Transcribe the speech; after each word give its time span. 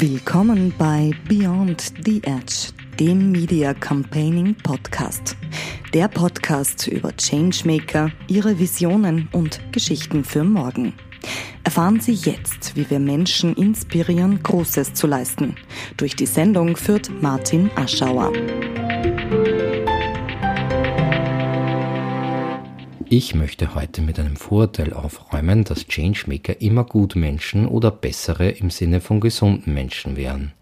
Willkommen 0.00 0.72
bei 0.78 1.10
Beyond 1.28 1.92
the 2.06 2.22
Edge, 2.24 2.72
dem 2.98 3.32
Media 3.32 3.74
Campaigning 3.74 4.54
Podcast. 4.54 5.36
Der 5.92 6.08
Podcast 6.08 6.88
über 6.88 7.14
Changemaker, 7.14 8.10
ihre 8.26 8.58
Visionen 8.58 9.28
und 9.32 9.60
Geschichten 9.72 10.24
für 10.24 10.42
morgen. 10.42 10.94
Erfahren 11.64 12.00
Sie 12.00 12.14
jetzt, 12.14 12.76
wie 12.76 12.88
wir 12.88 12.98
Menschen 12.98 13.54
inspirieren, 13.56 14.42
Großes 14.42 14.94
zu 14.94 15.06
leisten. 15.06 15.56
Durch 15.98 16.16
die 16.16 16.24
Sendung 16.24 16.78
führt 16.78 17.10
Martin 17.20 17.70
Aschauer. 17.76 18.32
Ich 23.12 23.34
möchte 23.34 23.74
heute 23.74 24.02
mit 24.02 24.20
einem 24.20 24.36
Vorurteil 24.36 24.92
aufräumen, 24.92 25.64
dass 25.64 25.88
Changemaker 25.88 26.60
immer 26.60 26.84
gute 26.84 27.18
Menschen 27.18 27.66
oder 27.66 27.90
bessere 27.90 28.50
im 28.50 28.70
Sinne 28.70 29.00
von 29.00 29.18
gesunden 29.18 29.74
Menschen 29.74 30.14
wären. 30.14 30.52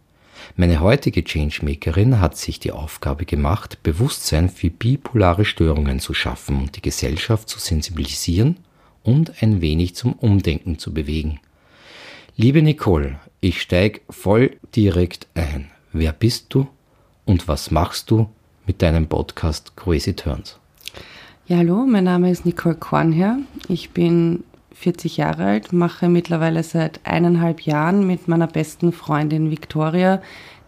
Meine 0.56 0.80
heutige 0.80 1.22
Changemakerin 1.24 2.22
hat 2.22 2.38
sich 2.38 2.58
die 2.58 2.72
Aufgabe 2.72 3.26
gemacht, 3.26 3.82
Bewusstsein 3.82 4.48
für 4.48 4.70
bipolare 4.70 5.44
Störungen 5.44 6.00
zu 6.00 6.14
schaffen 6.14 6.56
und 6.56 6.74
die 6.74 6.80
Gesellschaft 6.80 7.50
zu 7.50 7.58
sensibilisieren 7.58 8.56
und 9.02 9.42
ein 9.42 9.60
wenig 9.60 9.94
zum 9.94 10.14
Umdenken 10.14 10.78
zu 10.78 10.94
bewegen. 10.94 11.40
Liebe 12.38 12.62
Nicole, 12.62 13.20
ich 13.42 13.60
steig 13.60 14.00
voll 14.08 14.56
direkt 14.74 15.26
ein. 15.34 15.70
Wer 15.92 16.14
bist 16.14 16.46
du 16.48 16.66
und 17.26 17.46
was 17.46 17.70
machst 17.70 18.10
du 18.10 18.30
mit 18.66 18.80
deinem 18.80 19.06
Podcast 19.06 19.76
Crazy 19.76 20.14
Turns? 20.14 20.57
Ja, 21.48 21.56
hallo, 21.56 21.86
mein 21.86 22.04
Name 22.04 22.30
ist 22.30 22.44
Nicole 22.44 22.74
Kornherr. 22.74 23.38
Ich 23.68 23.88
bin 23.92 24.44
40 24.74 25.16
Jahre 25.16 25.44
alt, 25.44 25.72
mache 25.72 26.10
mittlerweile 26.10 26.62
seit 26.62 27.00
eineinhalb 27.04 27.62
Jahren 27.62 28.06
mit 28.06 28.28
meiner 28.28 28.46
besten 28.46 28.92
Freundin 28.92 29.50
Victoria 29.50 30.20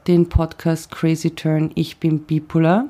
den 0.07 0.31
Podcast 0.31 0.91
Crazy 0.91 1.33
Turn 1.33 1.71
Ich 1.75 1.99
bin 1.99 2.21
bipolar. 2.21 2.87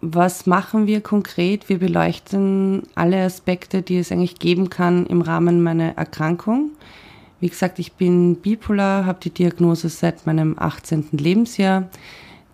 Was 0.00 0.44
machen 0.46 0.88
wir 0.88 1.02
konkret? 1.02 1.68
Wir 1.68 1.78
beleuchten 1.78 2.82
alle 2.96 3.22
Aspekte, 3.22 3.82
die 3.82 3.98
es 3.98 4.10
eigentlich 4.10 4.40
geben 4.40 4.70
kann 4.70 5.06
im 5.06 5.22
Rahmen 5.22 5.62
meiner 5.62 5.96
Erkrankung. 5.96 6.72
Wie 7.38 7.48
gesagt, 7.48 7.78
ich 7.78 7.92
bin 7.92 8.34
bipolar, 8.34 9.06
habe 9.06 9.20
die 9.22 9.30
Diagnose 9.30 9.88
seit 9.88 10.26
meinem 10.26 10.58
18. 10.58 11.10
Lebensjahr. 11.12 11.88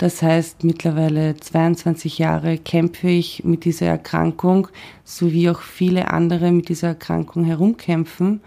Das 0.01 0.23
heißt, 0.23 0.65
mittlerweile 0.65 1.37
22 1.37 2.17
Jahre 2.17 2.57
kämpfe 2.57 3.11
ich 3.11 3.45
mit 3.45 3.67
dieser 3.67 3.85
Erkrankung, 3.85 4.69
so 5.05 5.31
wie 5.31 5.51
auch 5.51 5.61
viele 5.61 6.11
andere 6.11 6.53
mit 6.53 6.71
dieser 6.71 6.89
Erkrankung 6.89 7.45
herumkämpfen. 7.45 8.41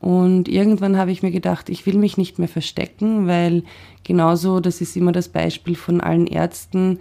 Und 0.00 0.48
irgendwann 0.48 0.96
habe 0.96 1.10
ich 1.10 1.22
mir 1.22 1.32
gedacht, 1.32 1.68
ich 1.68 1.84
will 1.84 1.98
mich 1.98 2.16
nicht 2.16 2.38
mehr 2.38 2.48
verstecken, 2.48 3.26
weil 3.26 3.62
genauso, 4.04 4.58
das 4.58 4.80
ist 4.80 4.96
immer 4.96 5.12
das 5.12 5.28
Beispiel 5.28 5.74
von 5.74 6.00
allen 6.00 6.26
Ärzten, 6.26 6.98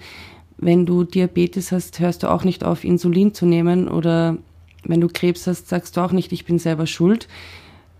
wenn 0.58 0.86
du 0.86 1.06
Diabetes 1.06 1.72
hast, 1.72 2.02
hörst 2.02 2.24
du 2.24 2.28
auch 2.28 2.44
nicht 2.44 2.66
auf, 2.66 2.84
Insulin 2.84 3.34
zu 3.34 3.46
nehmen 3.46 3.88
oder 3.88 4.36
wenn 4.84 5.00
du 5.00 5.08
Krebs 5.08 5.48
hast, 5.48 5.70
sagst 5.70 5.96
du 5.96 6.02
auch 6.02 6.12
nicht, 6.12 6.34
ich 6.34 6.44
bin 6.44 6.59
selber 6.59 6.86
schuld 6.86 7.30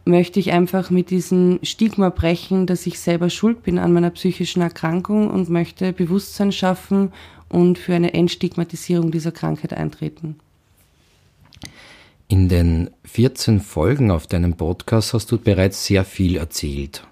möchte 0.06 0.40
ich 0.40 0.52
einfach 0.52 0.92
mit 0.92 1.10
diesem 1.10 1.60
Stigma 1.64 2.10
brechen, 2.10 2.68
dass 2.68 2.86
ich 2.86 3.00
selber 3.00 3.30
schuld 3.30 3.64
bin 3.64 3.80
an 3.80 3.92
meiner 3.92 4.12
psychischen 4.12 4.62
Erkrankung 4.62 5.30
und 5.30 5.50
möchte 5.50 5.92
Bewusstsein 5.94 6.52
schaffen 6.52 7.12
und 7.50 7.78
für 7.78 7.96
eine 7.96 8.14
Entstigmatisierung 8.14 9.12
dieser 9.12 9.32
Krankheit 9.32 9.74
eintreten. 9.74 10.40
In 12.28 12.50
den 12.50 12.90
14 13.04 13.60
Folgen 13.60 14.10
auf 14.10 14.28
deinem 14.28 14.54
Podcast 14.54 15.14
hast 15.14 15.32
du 15.32 15.38
bereits 15.38 15.86
sehr 15.86 16.06
viel 16.06 16.38
erzählt. 16.38 17.06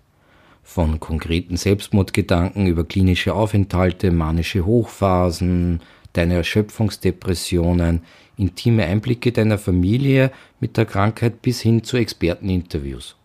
Von 0.64 1.00
konkreten 1.00 1.58
Selbstmordgedanken 1.58 2.68
über 2.68 2.84
klinische 2.84 3.34
Aufenthalte, 3.34 4.12
manische 4.12 4.66
Hochphasen, 4.66 5.82
deine 6.14 6.36
Erschöpfungsdepressionen, 6.36 8.02
intime 8.38 8.86
Einblicke 8.86 9.32
deiner 9.32 9.58
Familie 9.58 10.32
mit 10.60 10.78
der 10.78 10.86
Krankheit 10.86 11.42
bis 11.42 11.62
hin 11.62 11.84
zu 11.84 11.98
Experteninterviews. 11.98 13.16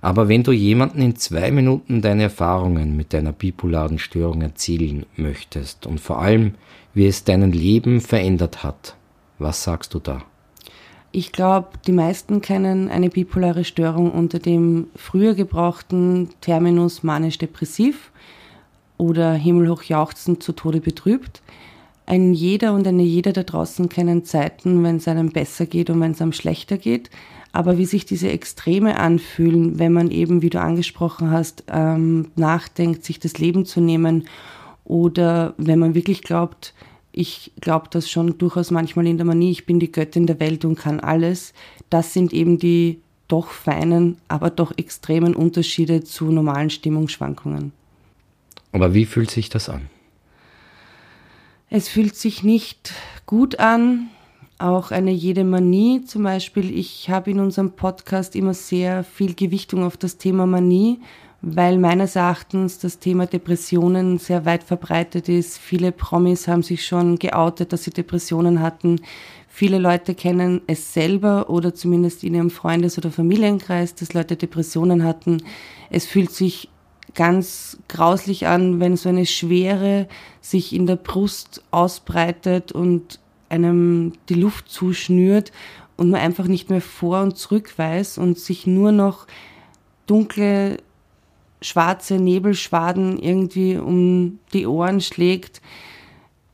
Aber 0.00 0.28
wenn 0.28 0.42
du 0.42 0.50
jemanden 0.50 1.00
in 1.00 1.14
zwei 1.16 1.52
Minuten 1.52 2.02
deine 2.02 2.24
Erfahrungen 2.24 2.96
mit 2.96 3.12
deiner 3.12 3.32
bipolaren 3.32 4.00
Störung 4.00 4.42
erzählen 4.42 5.06
möchtest 5.16 5.86
und 5.86 6.00
vor 6.00 6.20
allem, 6.20 6.54
wie 6.92 7.06
es 7.06 7.22
dein 7.22 7.52
Leben 7.52 8.00
verändert 8.00 8.64
hat, 8.64 8.96
was 9.38 9.62
sagst 9.62 9.94
du 9.94 10.00
da? 10.00 10.22
Ich 11.12 11.30
glaube, 11.30 11.68
die 11.86 11.92
meisten 11.92 12.40
kennen 12.40 12.88
eine 12.88 13.10
bipolare 13.10 13.64
Störung 13.64 14.10
unter 14.10 14.38
dem 14.38 14.88
früher 14.96 15.34
gebrauchten 15.34 16.30
Terminus 16.40 17.02
manisch-depressiv 17.02 18.10
oder 18.96 19.34
himmelhochjauchzend 19.34 20.42
zu 20.42 20.52
Tode 20.52 20.80
betrübt 20.80 21.42
ein 22.06 22.34
jeder 22.34 22.74
und 22.74 22.86
eine 22.86 23.02
jeder 23.02 23.32
da 23.32 23.42
draußen 23.42 23.88
kennen 23.88 24.24
Zeiten, 24.24 24.82
wenn 24.82 24.96
es 24.96 25.08
einem 25.08 25.30
besser 25.30 25.66
geht 25.66 25.90
und 25.90 26.00
wenn 26.00 26.12
es 26.12 26.22
einem 26.22 26.32
schlechter 26.32 26.78
geht. 26.78 27.10
Aber 27.52 27.78
wie 27.78 27.84
sich 27.84 28.06
diese 28.06 28.30
Extreme 28.30 28.98
anfühlen, 28.98 29.78
wenn 29.78 29.92
man 29.92 30.10
eben, 30.10 30.42
wie 30.42 30.50
du 30.50 30.60
angesprochen 30.60 31.30
hast, 31.30 31.64
ähm, 31.68 32.28
nachdenkt, 32.34 33.04
sich 33.04 33.20
das 33.20 33.38
Leben 33.38 33.66
zu 33.66 33.80
nehmen 33.80 34.26
oder 34.84 35.54
wenn 35.58 35.78
man 35.78 35.94
wirklich 35.94 36.22
glaubt, 36.22 36.74
ich 37.12 37.52
glaube 37.60 37.88
das 37.90 38.10
schon 38.10 38.38
durchaus 38.38 38.70
manchmal 38.70 39.06
in 39.06 39.18
der 39.18 39.26
Manie, 39.26 39.50
ich 39.50 39.66
bin 39.66 39.78
die 39.78 39.92
Göttin 39.92 40.26
der 40.26 40.40
Welt 40.40 40.64
und 40.64 40.76
kann 40.76 40.98
alles, 40.98 41.52
das 41.90 42.14
sind 42.14 42.32
eben 42.32 42.58
die 42.58 43.00
doch 43.28 43.48
feinen, 43.48 44.16
aber 44.28 44.50
doch 44.50 44.72
extremen 44.76 45.34
Unterschiede 45.34 46.02
zu 46.04 46.30
normalen 46.30 46.70
Stimmungsschwankungen. 46.70 47.72
Aber 48.72 48.94
wie 48.94 49.04
fühlt 49.04 49.30
sich 49.30 49.50
das 49.50 49.68
an? 49.68 49.91
Es 51.74 51.88
fühlt 51.88 52.16
sich 52.16 52.42
nicht 52.42 52.92
gut 53.24 53.58
an. 53.58 54.10
Auch 54.58 54.90
eine 54.90 55.10
jede 55.10 55.42
Manie 55.42 56.04
zum 56.04 56.22
Beispiel. 56.22 56.70
Ich 56.70 57.08
habe 57.08 57.30
in 57.30 57.40
unserem 57.40 57.72
Podcast 57.72 58.36
immer 58.36 58.52
sehr 58.52 59.04
viel 59.04 59.32
Gewichtung 59.32 59.82
auf 59.82 59.96
das 59.96 60.18
Thema 60.18 60.44
Manie, 60.44 61.00
weil 61.40 61.78
meines 61.78 62.14
Erachtens 62.14 62.78
das 62.78 62.98
Thema 62.98 63.24
Depressionen 63.24 64.18
sehr 64.18 64.44
weit 64.44 64.64
verbreitet 64.64 65.30
ist. 65.30 65.56
Viele 65.56 65.92
Promis 65.92 66.46
haben 66.46 66.62
sich 66.62 66.84
schon 66.84 67.18
geoutet, 67.18 67.72
dass 67.72 67.84
sie 67.84 67.90
Depressionen 67.90 68.60
hatten. 68.60 69.00
Viele 69.48 69.78
Leute 69.78 70.14
kennen 70.14 70.60
es 70.66 70.92
selber 70.92 71.48
oder 71.48 71.74
zumindest 71.74 72.22
in 72.22 72.34
ihrem 72.34 72.50
Freundes- 72.50 72.98
oder 72.98 73.10
Familienkreis, 73.10 73.94
dass 73.94 74.12
Leute 74.12 74.36
Depressionen 74.36 75.04
hatten. 75.04 75.42
Es 75.88 76.04
fühlt 76.04 76.32
sich 76.32 76.68
ganz 77.14 77.78
grauslich 77.88 78.46
an, 78.46 78.80
wenn 78.80 78.96
so 78.96 79.08
eine 79.08 79.26
Schwere 79.26 80.08
sich 80.40 80.74
in 80.74 80.86
der 80.86 80.96
Brust 80.96 81.62
ausbreitet 81.70 82.72
und 82.72 83.20
einem 83.48 84.14
die 84.28 84.34
Luft 84.34 84.68
zuschnürt 84.68 85.52
und 85.96 86.10
man 86.10 86.20
einfach 86.20 86.46
nicht 86.46 86.70
mehr 86.70 86.80
vor 86.80 87.22
und 87.22 87.36
zurück 87.36 87.74
weiß 87.76 88.18
und 88.18 88.38
sich 88.38 88.66
nur 88.66 88.92
noch 88.92 89.26
dunkle, 90.06 90.78
schwarze 91.60 92.16
Nebelschwaden 92.16 93.18
irgendwie 93.18 93.76
um 93.76 94.38
die 94.52 94.66
Ohren 94.66 95.00
schlägt. 95.00 95.60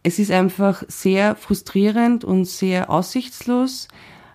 Es 0.03 0.19
ist 0.19 0.31
einfach 0.31 0.83
sehr 0.89 1.35
frustrierend 1.37 2.25
und 2.25 2.45
sehr 2.47 2.91
aussichtslos, 2.91 3.89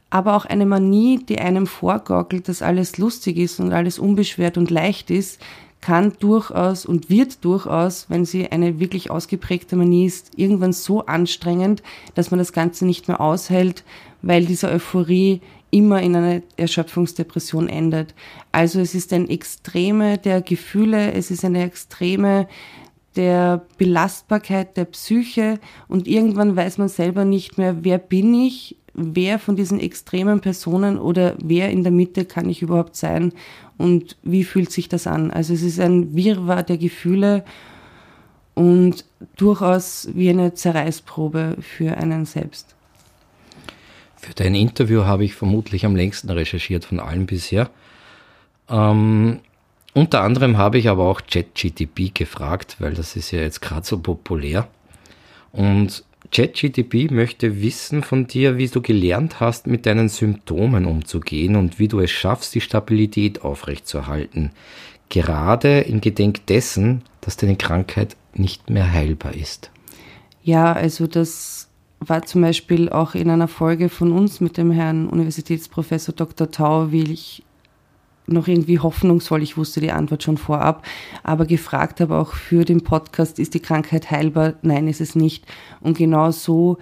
aber 0.10 0.36
auch 0.36 0.46
eine 0.46 0.66
Manie, 0.66 1.20
die 1.24 1.40
einem 1.40 1.68
vorgaukelt, 1.68 2.48
dass 2.48 2.62
alles 2.62 2.98
lustig 2.98 3.38
ist 3.38 3.60
und 3.60 3.74
alles 3.74 4.00
unbeschwert 4.00 4.58
und 4.58 4.72
leicht 4.72 5.10
ist, 5.12 5.42
kann 5.84 6.14
durchaus 6.18 6.86
und 6.86 7.10
wird 7.10 7.44
durchaus, 7.44 8.06
wenn 8.10 8.24
sie 8.24 8.50
eine 8.50 8.80
wirklich 8.80 9.12
ausgeprägte 9.12 9.76
Manie 9.76 10.06
ist, 10.06 10.32
irgendwann 10.38 10.72
so 10.72 11.06
anstrengend, 11.06 11.84
dass 12.16 12.32
man 12.32 12.38
das 12.38 12.54
Ganze 12.54 12.86
nicht 12.86 13.10
mehr 13.10 13.20
aushält, 13.20 13.84
weil 14.22 14.46
diese 14.46 14.70
Euphorie 14.70 15.42
immer 15.72 16.02
in 16.02 16.16
eine 16.16 16.42
Erschöpfungsdepression 16.56 17.68
endet. 17.68 18.16
Also 18.54 18.80
es 18.80 18.96
ist 18.96 19.12
ein 19.12 19.30
Extreme 19.30 20.18
der 20.18 20.42
Gefühle, 20.42 21.12
es 21.12 21.32
ist 21.32 21.44
eine 21.44 21.66
Extreme 21.66 22.48
der 23.18 23.66
Belastbarkeit 23.78 24.78
der 24.78 24.86
Psyche 24.86 25.60
und 25.90 26.08
irgendwann 26.08 26.56
weiß 26.56 26.78
man 26.78 26.88
selber 26.88 27.26
nicht 27.26 27.58
mehr, 27.58 27.84
wer 27.84 27.98
bin 27.98 28.34
ich, 28.34 28.78
wer 28.94 29.40
von 29.40 29.56
diesen 29.56 29.80
extremen 29.80 30.40
Personen 30.40 31.00
oder 31.00 31.36
wer 31.44 31.70
in 31.70 31.84
der 31.84 31.92
Mitte 31.92 32.26
kann 32.26 32.50
ich 32.50 32.62
überhaupt 32.62 32.96
sein 32.96 33.34
und 33.78 34.18
wie 34.24 34.44
fühlt 34.44 34.72
sich 34.72 34.90
das 34.90 35.08
an. 35.08 35.32
Also 35.32 35.54
es 35.54 35.64
ist 35.64 35.80
ein 35.80 36.16
Wirrwarr 36.16 36.64
der 36.64 36.78
Gefühle 36.78 37.44
und 38.54 39.06
durchaus 39.36 40.10
wie 40.14 40.30
eine 40.30 40.54
Zerreißprobe 40.54 41.58
für 41.60 41.98
einen 41.98 42.26
selbst. 42.26 42.76
Für 44.16 44.34
dein 44.34 44.56
Interview 44.56 45.04
habe 45.04 45.26
ich 45.26 45.34
vermutlich 45.34 45.86
am 45.86 45.96
längsten 45.96 46.30
recherchiert 46.30 46.86
von 46.86 47.00
allen 47.00 47.26
bisher. 47.26 47.70
Ähm, 48.70 49.42
unter 49.94 50.22
anderem 50.22 50.58
habe 50.58 50.78
ich 50.78 50.88
aber 50.88 51.04
auch 51.04 51.22
ChatGTP 51.22 52.14
gefragt, 52.14 52.78
weil 52.80 52.94
das 52.94 53.16
ist 53.16 53.32
ja 53.32 53.42
jetzt 53.42 53.62
gerade 53.62 53.86
so 53.86 54.00
populär. 54.00 54.68
Und 55.52 56.04
ChatGTP 56.34 57.12
möchte 57.12 57.62
wissen 57.62 58.02
von 58.02 58.26
dir, 58.26 58.58
wie 58.58 58.68
du 58.68 58.82
gelernt 58.82 59.40
hast, 59.40 59.68
mit 59.68 59.86
deinen 59.86 60.10
Symptomen 60.10 60.86
umzugehen 60.86 61.56
und 61.56 61.78
wie 61.78 61.88
du 61.88 62.00
es 62.00 62.12
schaffst, 62.12 62.56
die 62.56 62.62
Stabilität 62.62 63.44
aufrechtzuerhalten. 63.44 64.52
gerade 65.10 65.82
in 65.82 66.02
Gedenk 66.02 66.48
dessen, 66.48 67.04
dass 67.22 67.38
deine 67.38 67.56
Krankheit 67.56 68.18
nicht 68.34 68.72
mehr 68.72 68.92
heilbar 68.92 69.36
ist. 69.36 69.70
Ja, 70.42 70.74
also 70.74 71.06
das 71.06 71.70
war 72.00 72.24
zum 72.24 72.42
Beispiel 72.42 72.90
auch 72.90 73.14
in 73.14 73.30
einer 73.30 73.48
Folge 73.48 73.90
von 73.90 74.12
uns 74.12 74.42
mit 74.42 74.58
dem 74.58 74.72
Herrn 74.72 75.08
Universitätsprofessor 75.08 76.16
Dr. 76.16 76.50
Tau, 76.50 76.92
wie 76.92 77.04
ich 77.04 77.44
noch 78.28 78.48
irgendwie 78.48 78.80
hoffnungsvoll, 78.80 79.44
ich 79.44 79.58
wusste 79.58 79.82
die 79.82 79.92
Antwort 79.92 80.24
schon 80.24 80.38
vorab, 80.38 80.86
aber 81.24 81.46
gefragt 81.46 82.00
habe 82.00 82.18
auch 82.18 82.34
für 82.34 82.66
den 82.66 82.84
Podcast, 82.84 83.40
ist 83.40 83.54
die 83.54 83.60
Krankheit 83.60 84.12
heilbar? 84.12 84.54
Nein, 84.62 84.88
ist 84.88 85.02
es 85.02 85.16
nicht. 85.16 85.46
Und 85.82 85.98
genau 85.98 86.32
so 86.32 86.78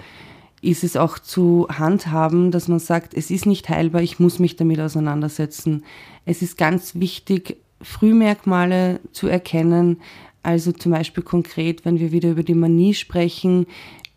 ist 0.62 0.84
es 0.84 0.96
auch 0.96 1.18
zu 1.18 1.68
handhaben, 1.70 2.52
dass 2.52 2.68
man 2.68 2.80
sagt, 2.80 3.16
es 3.16 3.32
ist 3.32 3.46
nicht 3.46 3.68
heilbar, 3.70 4.04
ich 4.04 4.20
muss 4.20 4.38
mich 4.38 4.56
damit 4.56 4.80
auseinandersetzen. 4.80 5.84
Es 6.26 6.42
ist 6.42 6.58
ganz 6.58 6.96
wichtig, 6.96 7.58
Frühmerkmale 7.82 9.00
zu 9.12 9.28
erkennen. 9.28 9.98
Also 10.44 10.72
zum 10.72 10.92
Beispiel 10.92 11.24
konkret, 11.24 11.84
wenn 11.84 12.00
wir 12.00 12.12
wieder 12.12 12.32
über 12.32 12.44
die 12.44 12.54
Manie 12.54 12.94
sprechen, 12.94 13.66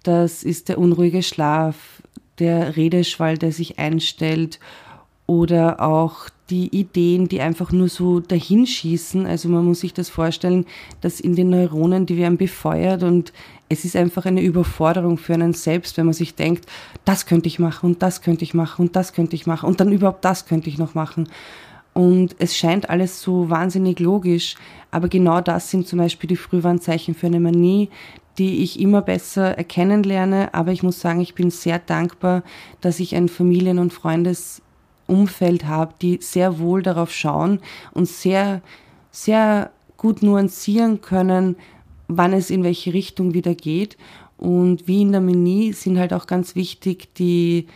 das 0.02 0.42
ist 0.42 0.68
der 0.68 0.78
unruhige 0.78 1.22
Schlaf, 1.22 2.02
der 2.38 2.76
Redeschwall, 2.76 3.38
der 3.38 3.52
sich 3.52 3.78
einstellt 3.78 4.60
oder 5.26 5.80
auch 5.80 6.28
die 6.50 6.68
Ideen, 6.76 7.28
die 7.28 7.40
einfach 7.40 7.72
nur 7.72 7.88
so 7.88 8.20
dahinschießen. 8.20 9.26
Also 9.26 9.48
man 9.48 9.64
muss 9.64 9.80
sich 9.80 9.94
das 9.94 10.10
vorstellen, 10.10 10.66
dass 11.00 11.20
in 11.20 11.36
den 11.36 11.50
Neuronen, 11.50 12.06
die 12.06 12.16
werden 12.16 12.36
befeuert 12.36 13.02
und 13.02 13.32
es 13.68 13.84
ist 13.84 13.96
einfach 13.96 14.26
eine 14.26 14.42
Überforderung 14.42 15.16
für 15.16 15.34
einen 15.34 15.54
selbst, 15.54 15.96
wenn 15.96 16.06
man 16.06 16.12
sich 16.12 16.34
denkt, 16.34 16.66
das 17.04 17.26
könnte 17.26 17.48
ich 17.48 17.58
machen 17.58 17.86
und 17.86 18.02
das 18.02 18.20
könnte 18.20 18.44
ich 18.44 18.52
machen 18.52 18.82
und 18.86 18.96
das 18.96 19.14
könnte 19.14 19.36
ich 19.36 19.46
machen 19.46 19.66
und 19.66 19.80
dann 19.80 19.90
überhaupt 19.90 20.24
das 20.24 20.46
könnte 20.46 20.68
ich 20.68 20.78
noch 20.78 20.94
machen. 20.94 21.28
Und 21.94 22.34
es 22.40 22.56
scheint 22.56 22.90
alles 22.90 23.22
so 23.22 23.48
wahnsinnig 23.48 24.00
logisch, 24.00 24.56
aber 24.90 25.08
genau 25.08 25.40
das 25.40 25.70
sind 25.70 25.86
zum 25.86 26.00
Beispiel 26.00 26.28
die 26.28 26.36
Frühwarnzeichen 26.36 27.14
für 27.14 27.28
eine 27.28 27.40
Manie, 27.40 27.88
die 28.36 28.62
ich 28.62 28.80
immer 28.80 29.00
besser 29.00 29.56
erkennen 29.56 30.02
lerne. 30.02 30.52
Aber 30.54 30.72
ich 30.72 30.82
muss 30.82 31.00
sagen, 31.00 31.20
ich 31.20 31.34
bin 31.34 31.50
sehr 31.50 31.78
dankbar, 31.78 32.42
dass 32.80 33.00
ich 33.00 33.14
ein 33.14 33.28
Familien- 33.28 33.78
und 33.78 33.92
Freundesumfeld 35.06 35.66
habe, 35.66 35.94
die 36.00 36.18
sehr 36.20 36.58
wohl 36.58 36.82
darauf 36.82 37.12
schauen 37.12 37.60
und 37.92 38.08
sehr, 38.08 38.62
sehr 39.10 39.70
gut 39.96 40.22
nuancieren 40.22 41.00
können, 41.00 41.56
wann 42.08 42.32
es 42.32 42.50
in 42.50 42.64
welche 42.64 42.92
Richtung 42.92 43.34
wieder 43.34 43.54
geht. 43.54 43.96
Und 44.36 44.86
wie 44.88 45.02
in 45.02 45.12
der 45.12 45.20
Manie 45.20 45.72
sind 45.72 45.98
halt 45.98 46.12
auch 46.12 46.26
ganz 46.26 46.54
wichtig 46.54 47.14
die 47.14 47.66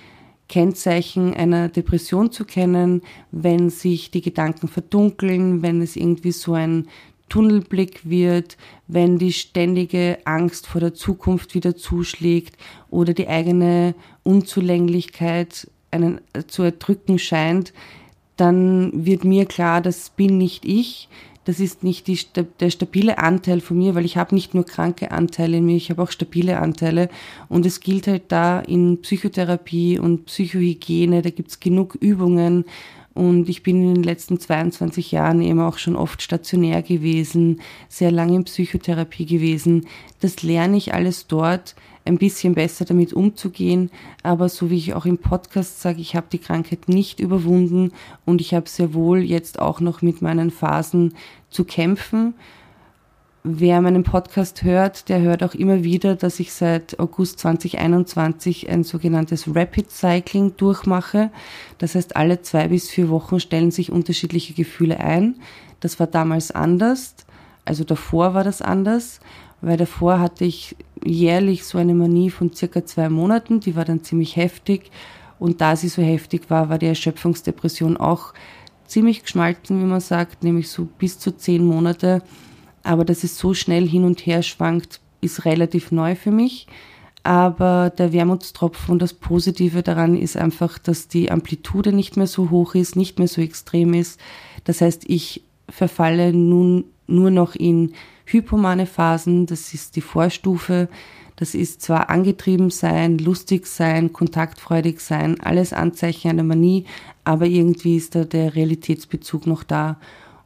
Kennzeichen 0.48 1.34
einer 1.34 1.68
Depression 1.68 2.32
zu 2.32 2.44
kennen, 2.44 3.02
wenn 3.30 3.70
sich 3.70 4.10
die 4.10 4.22
Gedanken 4.22 4.68
verdunkeln, 4.68 5.62
wenn 5.62 5.82
es 5.82 5.94
irgendwie 5.94 6.32
so 6.32 6.54
ein 6.54 6.88
Tunnelblick 7.28 8.08
wird, 8.08 8.56
wenn 8.86 9.18
die 9.18 9.34
ständige 9.34 10.18
Angst 10.24 10.66
vor 10.66 10.80
der 10.80 10.94
Zukunft 10.94 11.54
wieder 11.54 11.76
zuschlägt 11.76 12.56
oder 12.90 13.12
die 13.12 13.28
eigene 13.28 13.94
Unzulänglichkeit 14.22 15.68
einen 15.90 16.20
zu 16.46 16.62
erdrücken 16.62 17.18
scheint, 17.18 17.72
dann 18.36 19.04
wird 19.04 19.24
mir 19.24 19.46
klar, 19.46 19.80
das 19.80 20.10
bin 20.10 20.38
nicht 20.38 20.64
ich, 20.64 21.08
das 21.48 21.60
ist 21.60 21.82
nicht 21.82 22.06
die, 22.08 22.18
der 22.60 22.68
stabile 22.68 23.16
Anteil 23.16 23.62
von 23.62 23.78
mir, 23.78 23.94
weil 23.94 24.04
ich 24.04 24.18
habe 24.18 24.34
nicht 24.34 24.52
nur 24.52 24.66
kranke 24.66 25.10
Anteile 25.12 25.56
in 25.56 25.64
mir, 25.64 25.76
ich 25.76 25.88
habe 25.88 26.02
auch 26.02 26.10
stabile 26.10 26.60
Anteile. 26.60 27.08
Und 27.48 27.64
es 27.64 27.80
gilt 27.80 28.06
halt 28.06 28.24
da 28.28 28.60
in 28.60 29.00
Psychotherapie 29.00 29.98
und 29.98 30.26
Psychohygiene, 30.26 31.22
da 31.22 31.30
gibt's 31.30 31.58
genug 31.58 31.94
Übungen. 31.94 32.66
Und 33.14 33.48
ich 33.48 33.62
bin 33.62 33.82
in 33.82 33.94
den 33.94 34.04
letzten 34.04 34.38
22 34.38 35.10
Jahren 35.10 35.40
eben 35.40 35.60
auch 35.60 35.78
schon 35.78 35.96
oft 35.96 36.20
stationär 36.20 36.82
gewesen, 36.82 37.62
sehr 37.88 38.12
lange 38.12 38.36
in 38.36 38.44
Psychotherapie 38.44 39.24
gewesen. 39.24 39.86
Das 40.20 40.42
lerne 40.42 40.76
ich 40.76 40.92
alles 40.92 41.28
dort 41.28 41.74
ein 42.08 42.18
bisschen 42.18 42.54
besser 42.54 42.84
damit 42.84 43.12
umzugehen. 43.12 43.90
Aber 44.22 44.48
so 44.48 44.70
wie 44.70 44.76
ich 44.76 44.94
auch 44.94 45.06
im 45.06 45.18
Podcast 45.18 45.80
sage, 45.80 46.00
ich 46.00 46.16
habe 46.16 46.26
die 46.32 46.38
Krankheit 46.38 46.88
nicht 46.88 47.20
überwunden 47.20 47.92
und 48.24 48.40
ich 48.40 48.54
habe 48.54 48.68
sehr 48.68 48.94
wohl 48.94 49.20
jetzt 49.20 49.60
auch 49.60 49.80
noch 49.80 50.02
mit 50.02 50.22
meinen 50.22 50.50
Phasen 50.50 51.14
zu 51.50 51.64
kämpfen. 51.64 52.34
Wer 53.44 53.80
meinen 53.80 54.02
Podcast 54.02 54.64
hört, 54.64 55.08
der 55.08 55.20
hört 55.20 55.42
auch 55.44 55.54
immer 55.54 55.84
wieder, 55.84 56.16
dass 56.16 56.40
ich 56.40 56.52
seit 56.52 56.98
August 56.98 57.38
2021 57.38 58.68
ein 58.68 58.82
sogenanntes 58.82 59.54
Rapid 59.54 59.90
Cycling 59.90 60.56
durchmache. 60.56 61.30
Das 61.78 61.94
heißt, 61.94 62.16
alle 62.16 62.42
zwei 62.42 62.68
bis 62.68 62.90
vier 62.90 63.08
Wochen 63.08 63.38
stellen 63.38 63.70
sich 63.70 63.92
unterschiedliche 63.92 64.54
Gefühle 64.54 64.98
ein. 64.98 65.36
Das 65.80 66.00
war 66.00 66.08
damals 66.08 66.50
anders. 66.50 67.14
Also 67.64 67.84
davor 67.84 68.34
war 68.34 68.44
das 68.44 68.60
anders 68.60 69.20
weil 69.60 69.76
davor 69.76 70.20
hatte 70.20 70.44
ich 70.44 70.76
jährlich 71.04 71.64
so 71.64 71.78
eine 71.78 71.94
Manie 71.94 72.30
von 72.30 72.52
circa 72.52 72.84
zwei 72.84 73.08
Monaten, 73.08 73.60
die 73.60 73.76
war 73.76 73.84
dann 73.84 74.02
ziemlich 74.02 74.36
heftig 74.36 74.90
und 75.38 75.60
da 75.60 75.76
sie 75.76 75.88
so 75.88 76.02
heftig 76.02 76.50
war, 76.50 76.68
war 76.68 76.78
die 76.78 76.86
Erschöpfungsdepression 76.86 77.96
auch 77.96 78.34
ziemlich 78.86 79.22
geschmalzen, 79.22 79.80
wie 79.80 79.86
man 79.86 80.00
sagt, 80.00 80.42
nämlich 80.42 80.68
so 80.70 80.84
bis 80.84 81.18
zu 81.18 81.36
zehn 81.36 81.64
Monate. 81.64 82.22
Aber 82.82 83.04
dass 83.04 83.24
es 83.24 83.38
so 83.38 83.54
schnell 83.54 83.86
hin 83.86 84.04
und 84.04 84.24
her 84.26 84.42
schwankt, 84.42 85.00
ist 85.20 85.44
relativ 85.44 85.92
neu 85.92 86.16
für 86.16 86.30
mich. 86.30 86.66
Aber 87.22 87.90
der 87.90 88.12
Wermutstropfen 88.12 88.92
und 88.92 89.02
das 89.02 89.12
Positive 89.12 89.82
daran 89.82 90.16
ist 90.16 90.36
einfach, 90.36 90.78
dass 90.78 91.08
die 91.08 91.30
Amplitude 91.30 91.92
nicht 91.92 92.16
mehr 92.16 92.26
so 92.26 92.50
hoch 92.50 92.74
ist, 92.74 92.96
nicht 92.96 93.18
mehr 93.18 93.28
so 93.28 93.42
extrem 93.42 93.92
ist. 93.92 94.18
Das 94.64 94.80
heißt, 94.80 95.04
ich 95.06 95.44
verfalle 95.68 96.32
nun 96.32 96.84
nur 97.06 97.30
noch 97.30 97.54
in 97.54 97.92
hypomane 98.28 98.86
Phasen, 98.86 99.46
das 99.46 99.74
ist 99.74 99.96
die 99.96 100.00
Vorstufe. 100.00 100.88
Das 101.36 101.54
ist 101.54 101.82
zwar 101.82 102.10
angetrieben 102.10 102.70
sein, 102.70 103.16
lustig 103.18 103.68
sein, 103.68 104.12
kontaktfreudig 104.12 104.98
sein, 104.98 105.40
alles 105.40 105.72
Anzeichen 105.72 106.30
einer 106.30 106.42
Manie, 106.42 106.84
aber 107.22 107.46
irgendwie 107.46 107.96
ist 107.96 108.16
da 108.16 108.24
der 108.24 108.56
Realitätsbezug 108.56 109.46
noch 109.46 109.62
da. 109.62 109.98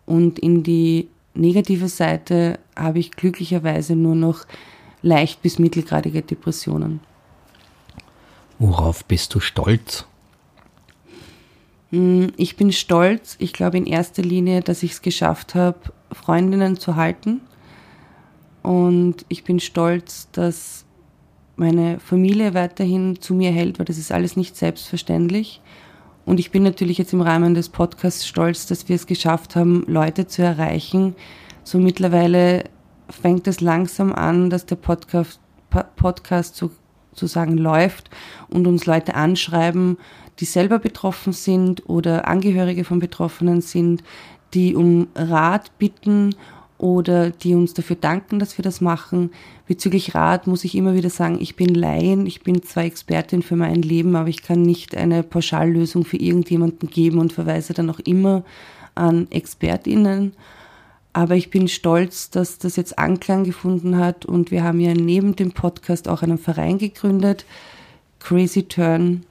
Und 0.05 0.39
in 0.39 0.63
die 0.63 1.09
negative 1.35 1.89
Seite 1.89 2.59
habe 2.77 2.99
ich 2.99 3.11
glücklicherweise 3.13 3.97
nur 3.97 4.15
noch 4.15 4.45
leicht 5.01 5.41
bis 5.41 5.59
mittelgradige 5.59 6.21
Depressionen. 6.21 7.01
Worauf 8.59 9.05
bist 9.07 9.35
du 9.35 9.41
stolz? 9.41 10.05
Hm, 11.91 12.33
ich 12.37 12.57
bin 12.57 12.71
stolz, 12.71 13.37
ich 13.39 13.55
glaube 13.55 13.79
in 13.79 13.87
erster 13.87 14.23
Linie, 14.23 14.61
dass 14.61 14.83
ich 14.83 14.93
es 14.93 15.03
geschafft 15.03 15.55
habe, 15.55 15.79
Freundinnen 16.13 16.79
zu 16.79 16.97
halten, 16.97 17.41
und 18.63 19.25
ich 19.29 19.45
bin 19.45 19.61
stolz, 19.61 20.29
dass 20.33 20.85
meine 21.57 21.99
Familie 22.01 22.55
weiterhin 22.55 23.21
zu 23.21 23.35
mir 23.35 23.51
hält, 23.51 23.79
weil 23.79 23.87
das 23.87 23.99
ist 23.99 24.13
alles 24.13 24.37
nicht 24.37 24.57
selbstverständlich. 24.57 25.61
Und 26.25 26.39
ich 26.39 26.51
bin 26.51 26.63
natürlich 26.63 26.99
jetzt 26.99 27.13
im 27.13 27.21
Rahmen 27.21 27.55
des 27.55 27.69
Podcasts 27.69 28.27
stolz, 28.27 28.67
dass 28.67 28.89
wir 28.89 28.97
es 28.97 29.07
geschafft 29.07 29.57
haben, 29.57 29.85
Leute 29.89 30.27
zu 30.27 30.43
erreichen. 30.43 31.17
So 31.65 31.79
mittlerweile 31.79 32.65
fängt 33.11 33.47
es 33.49 33.61
langsam 33.61 34.13
an, 34.13 34.49
dass 34.49 34.65
der 34.65 34.77
Podcast, 34.77 35.41
Podcast 35.97 36.57
sozusagen 36.57 37.59
läuft 37.59 38.11
und 38.49 38.67
uns 38.67 38.87
Leute 38.87 39.15
anschreiben, 39.15 39.99
die 40.39 40.45
selber 40.45 40.79
betroffen 40.79 41.33
sind 41.33 41.89
oder 41.89 42.29
Angehörige 42.29 42.85
von 42.85 43.01
Betroffenen 43.01 43.61
sind, 43.61 44.03
die 44.55 44.75
um 44.75 45.09
Rat 45.15 45.77
bitten 45.79 46.35
oder 46.83 47.31
die 47.31 47.55
uns 47.55 47.75
dafür 47.75 47.95
danken, 47.95 48.41
dass 48.41 48.59
wir 48.59 48.65
das 48.65 48.81
machen. 48.81 49.31
Bezüglich 49.69 50.17
Rat 50.17 50.49
muss 50.49 50.65
ich 50.65 50.75
immer 50.75 50.95
wieder 50.95 51.11
sagen, 51.11 51.39
ich 51.41 51.55
bin 51.55 51.75
Laien, 51.77 52.27
ich 52.27 52.43
bin 52.43 52.61
zwar 52.65 52.83
Expertin 52.83 53.43
für 53.43 53.55
mein 53.55 53.83
Leben, 53.83 54.17
aber 54.17 54.29
ich 54.29 54.43
kann 54.43 54.63
nicht 54.63 54.97
eine 54.97 55.23
Pauschallösung 55.23 56.05
für 56.05 56.17
irgendjemanden 56.17 56.91
geben 56.91 57.19
und 57.19 57.33
verweise 57.33 57.73
dann 57.73 57.89
auch 57.89 58.01
immer 58.01 58.43
an 58.97 59.29
ExpertInnen. 59.31 60.33
Aber 61.13 61.37
ich 61.37 61.51
bin 61.51 61.69
stolz, 61.69 62.31
dass 62.31 62.59
das 62.59 62.75
jetzt 62.75 62.99
Anklang 62.99 63.45
gefunden 63.45 63.97
hat 63.97 64.27
und 64.27 64.51
wir 64.51 64.65
haben 64.65 64.81
ja 64.81 64.93
neben 64.93 65.37
dem 65.37 65.53
Podcast 65.53 66.09
auch 66.09 66.23
einen 66.23 66.39
Verein 66.39 66.79
gegründet, 66.79 67.45
Crazy 68.19 68.65
Turn 68.65 69.23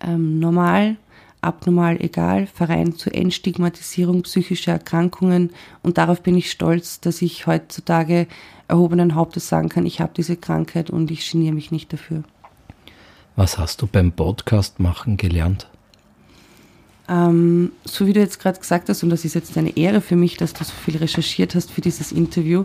ähm, 0.00 0.38
Normal 0.38 0.96
abnormal 1.42 2.00
egal, 2.00 2.46
Verein 2.46 2.94
zur 2.96 3.14
Entstigmatisierung 3.14 4.22
psychischer 4.22 4.72
Erkrankungen 4.72 5.50
und 5.82 5.98
darauf 5.98 6.22
bin 6.22 6.36
ich 6.36 6.50
stolz, 6.50 7.00
dass 7.00 7.20
ich 7.20 7.46
heutzutage 7.46 8.26
erhobenen 8.68 9.14
Hauptes 9.14 9.48
sagen 9.48 9.68
kann, 9.68 9.84
ich 9.84 10.00
habe 10.00 10.12
diese 10.16 10.36
Krankheit 10.36 10.88
und 10.88 11.10
ich 11.10 11.30
geniere 11.30 11.54
mich 11.54 11.70
nicht 11.70 11.92
dafür. 11.92 12.22
Was 13.36 13.58
hast 13.58 13.82
du 13.82 13.86
beim 13.86 14.12
Podcast 14.12 14.80
machen 14.80 15.16
gelernt? 15.16 15.68
Ähm, 17.08 17.72
so 17.84 18.06
wie 18.06 18.12
du 18.12 18.20
jetzt 18.20 18.40
gerade 18.40 18.60
gesagt 18.60 18.88
hast, 18.88 19.02
und 19.02 19.10
das 19.10 19.24
ist 19.24 19.34
jetzt 19.34 19.58
eine 19.58 19.76
Ehre 19.76 20.00
für 20.00 20.16
mich, 20.16 20.36
dass 20.36 20.52
du 20.52 20.64
so 20.64 20.72
viel 20.72 20.96
recherchiert 20.96 21.54
hast 21.54 21.70
für 21.70 21.80
dieses 21.80 22.12
Interview, 22.12 22.64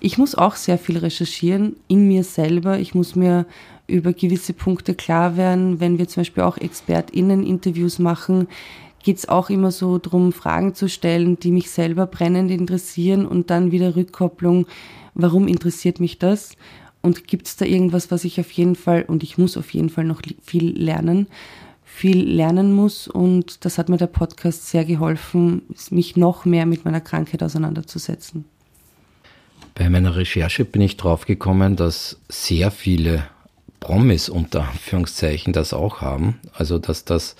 ich 0.00 0.16
muss 0.16 0.34
auch 0.34 0.56
sehr 0.56 0.78
viel 0.78 0.96
recherchieren 0.96 1.76
in 1.86 2.08
mir 2.08 2.24
selber. 2.24 2.78
Ich 2.78 2.94
muss 2.94 3.14
mir 3.14 3.46
über 3.90 4.12
gewisse 4.12 4.52
Punkte 4.52 4.94
klar 4.94 5.36
werden, 5.36 5.80
wenn 5.80 5.98
wir 5.98 6.08
zum 6.08 6.22
Beispiel 6.22 6.42
auch 6.42 6.56
ExpertInnen-Interviews 6.56 7.98
machen, 7.98 8.48
geht 9.02 9.18
es 9.18 9.28
auch 9.28 9.50
immer 9.50 9.70
so 9.70 9.98
darum, 9.98 10.32
Fragen 10.32 10.74
zu 10.74 10.88
stellen, 10.88 11.38
die 11.38 11.50
mich 11.50 11.70
selber 11.70 12.06
brennend 12.06 12.50
interessieren 12.50 13.26
und 13.26 13.50
dann 13.50 13.72
wieder 13.72 13.96
Rückkopplung, 13.96 14.66
warum 15.14 15.48
interessiert 15.48 16.00
mich 16.00 16.18
das? 16.18 16.52
Und 17.02 17.26
gibt 17.26 17.46
es 17.46 17.56
da 17.56 17.64
irgendwas, 17.64 18.10
was 18.10 18.24
ich 18.24 18.38
auf 18.40 18.50
jeden 18.52 18.76
Fall, 18.76 19.04
und 19.06 19.22
ich 19.22 19.38
muss 19.38 19.56
auf 19.56 19.70
jeden 19.72 19.88
Fall 19.88 20.04
noch 20.04 20.20
viel 20.42 20.78
lernen, 20.78 21.28
viel 21.84 22.22
lernen 22.22 22.74
muss. 22.74 23.08
Und 23.08 23.64
das 23.64 23.78
hat 23.78 23.88
mir 23.88 23.96
der 23.96 24.06
Podcast 24.06 24.68
sehr 24.68 24.84
geholfen, 24.84 25.62
mich 25.90 26.16
noch 26.16 26.44
mehr 26.44 26.66
mit 26.66 26.84
meiner 26.84 27.00
Krankheit 27.00 27.42
auseinanderzusetzen. 27.42 28.44
Bei 29.74 29.88
meiner 29.88 30.14
Recherche 30.14 30.66
bin 30.66 30.82
ich 30.82 30.98
drauf 30.98 31.24
gekommen, 31.24 31.76
dass 31.76 32.18
sehr 32.28 32.70
viele 32.70 33.24
Promis 33.80 34.28
unter 34.28 34.68
Anführungszeichen 34.68 35.52
das 35.52 35.72
auch 35.72 36.00
haben. 36.00 36.38
Also 36.52 36.78
dass 36.78 37.04
das 37.04 37.36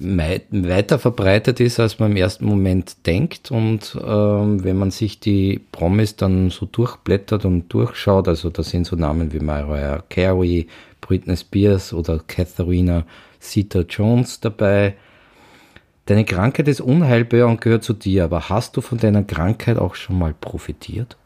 weiter 0.00 0.98
verbreitet 0.98 1.60
ist, 1.60 1.78
als 1.78 1.98
man 1.98 2.12
im 2.12 2.16
ersten 2.16 2.46
Moment 2.46 3.06
denkt. 3.06 3.50
Und 3.50 3.98
ähm, 4.02 4.64
wenn 4.64 4.76
man 4.76 4.90
sich 4.90 5.20
die 5.20 5.60
Promis 5.72 6.16
dann 6.16 6.50
so 6.50 6.66
durchblättert 6.66 7.44
und 7.44 7.68
durchschaut, 7.68 8.26
also 8.26 8.48
da 8.50 8.62
sind 8.62 8.86
so 8.86 8.96
Namen 8.96 9.32
wie 9.32 9.40
Mariah 9.40 10.02
Carey, 10.08 10.68
Britney 11.00 11.36
Spears 11.36 11.92
oder 11.92 12.20
Katharina 12.26 13.04
Zeta 13.40 13.80
Jones 13.80 14.40
dabei. 14.40 14.94
Deine 16.06 16.24
Krankheit 16.24 16.66
ist 16.66 16.80
unheilbar 16.80 17.46
und 17.46 17.60
gehört 17.60 17.84
zu 17.84 17.92
dir, 17.92 18.24
aber 18.24 18.48
hast 18.48 18.76
du 18.76 18.80
von 18.80 18.98
deiner 18.98 19.22
Krankheit 19.22 19.78
auch 19.78 19.94
schon 19.94 20.18
mal 20.18 20.34
profitiert? 20.34 21.16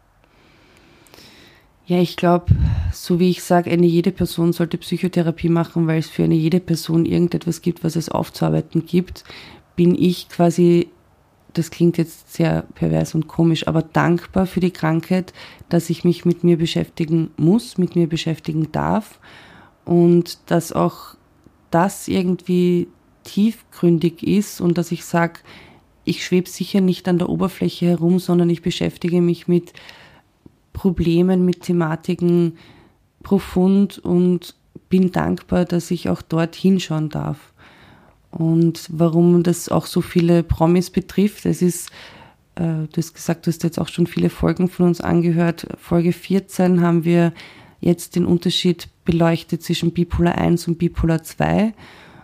Ja, 1.86 1.98
ich 1.98 2.16
glaube, 2.16 2.46
so 2.92 3.20
wie 3.20 3.28
ich 3.28 3.42
sage, 3.42 3.70
eine 3.70 3.84
jede 3.84 4.10
Person 4.10 4.54
sollte 4.54 4.78
Psychotherapie 4.78 5.50
machen, 5.50 5.86
weil 5.86 5.98
es 5.98 6.08
für 6.08 6.24
eine 6.24 6.34
jede 6.34 6.60
Person 6.60 7.04
irgendetwas 7.04 7.60
gibt, 7.60 7.84
was 7.84 7.94
es 7.94 8.08
aufzuarbeiten 8.08 8.86
gibt, 8.86 9.22
bin 9.76 9.94
ich 9.94 10.30
quasi, 10.30 10.88
das 11.52 11.70
klingt 11.70 11.98
jetzt 11.98 12.32
sehr 12.32 12.62
pervers 12.74 13.14
und 13.14 13.28
komisch, 13.28 13.68
aber 13.68 13.82
dankbar 13.82 14.46
für 14.46 14.60
die 14.60 14.70
Krankheit, 14.70 15.34
dass 15.68 15.90
ich 15.90 16.04
mich 16.04 16.24
mit 16.24 16.42
mir 16.42 16.56
beschäftigen 16.56 17.30
muss, 17.36 17.76
mit 17.76 17.96
mir 17.96 18.08
beschäftigen 18.08 18.72
darf 18.72 19.20
und 19.84 20.38
dass 20.46 20.72
auch 20.72 21.16
das 21.70 22.08
irgendwie 22.08 22.88
tiefgründig 23.24 24.22
ist 24.22 24.62
und 24.62 24.78
dass 24.78 24.90
ich 24.90 25.04
sage, 25.04 25.40
ich 26.04 26.24
schwebe 26.24 26.48
sicher 26.48 26.80
nicht 26.80 27.08
an 27.08 27.18
der 27.18 27.28
Oberfläche 27.28 27.86
herum, 27.86 28.18
sondern 28.18 28.48
ich 28.48 28.62
beschäftige 28.62 29.20
mich 29.20 29.48
mit 29.48 29.74
Problemen, 30.74 31.46
mit 31.46 31.62
Thematiken 31.62 32.58
profund 33.22 33.98
und 33.98 34.54
bin 34.90 35.10
dankbar, 35.10 35.64
dass 35.64 35.90
ich 35.90 36.10
auch 36.10 36.20
dort 36.20 36.54
hinschauen 36.54 37.08
darf. 37.08 37.54
Und 38.30 38.88
warum 38.92 39.42
das 39.42 39.70
auch 39.70 39.86
so 39.86 40.02
viele 40.02 40.42
Promis 40.42 40.90
betrifft, 40.90 41.46
es 41.46 41.62
ist, 41.62 41.90
äh, 42.56 42.86
du 42.92 42.96
hast 42.96 43.14
gesagt, 43.14 43.46
du 43.46 43.50
hast 43.50 43.62
jetzt 43.62 43.78
auch 43.78 43.88
schon 43.88 44.06
viele 44.06 44.28
Folgen 44.28 44.68
von 44.68 44.86
uns 44.86 45.00
angehört. 45.00 45.66
Folge 45.78 46.12
14 46.12 46.82
haben 46.82 47.04
wir 47.04 47.32
jetzt 47.80 48.16
den 48.16 48.26
Unterschied 48.26 48.88
beleuchtet 49.04 49.62
zwischen 49.62 49.92
Bipolar 49.92 50.36
1 50.36 50.68
und 50.68 50.78
Bipolar 50.78 51.22
2. 51.22 51.72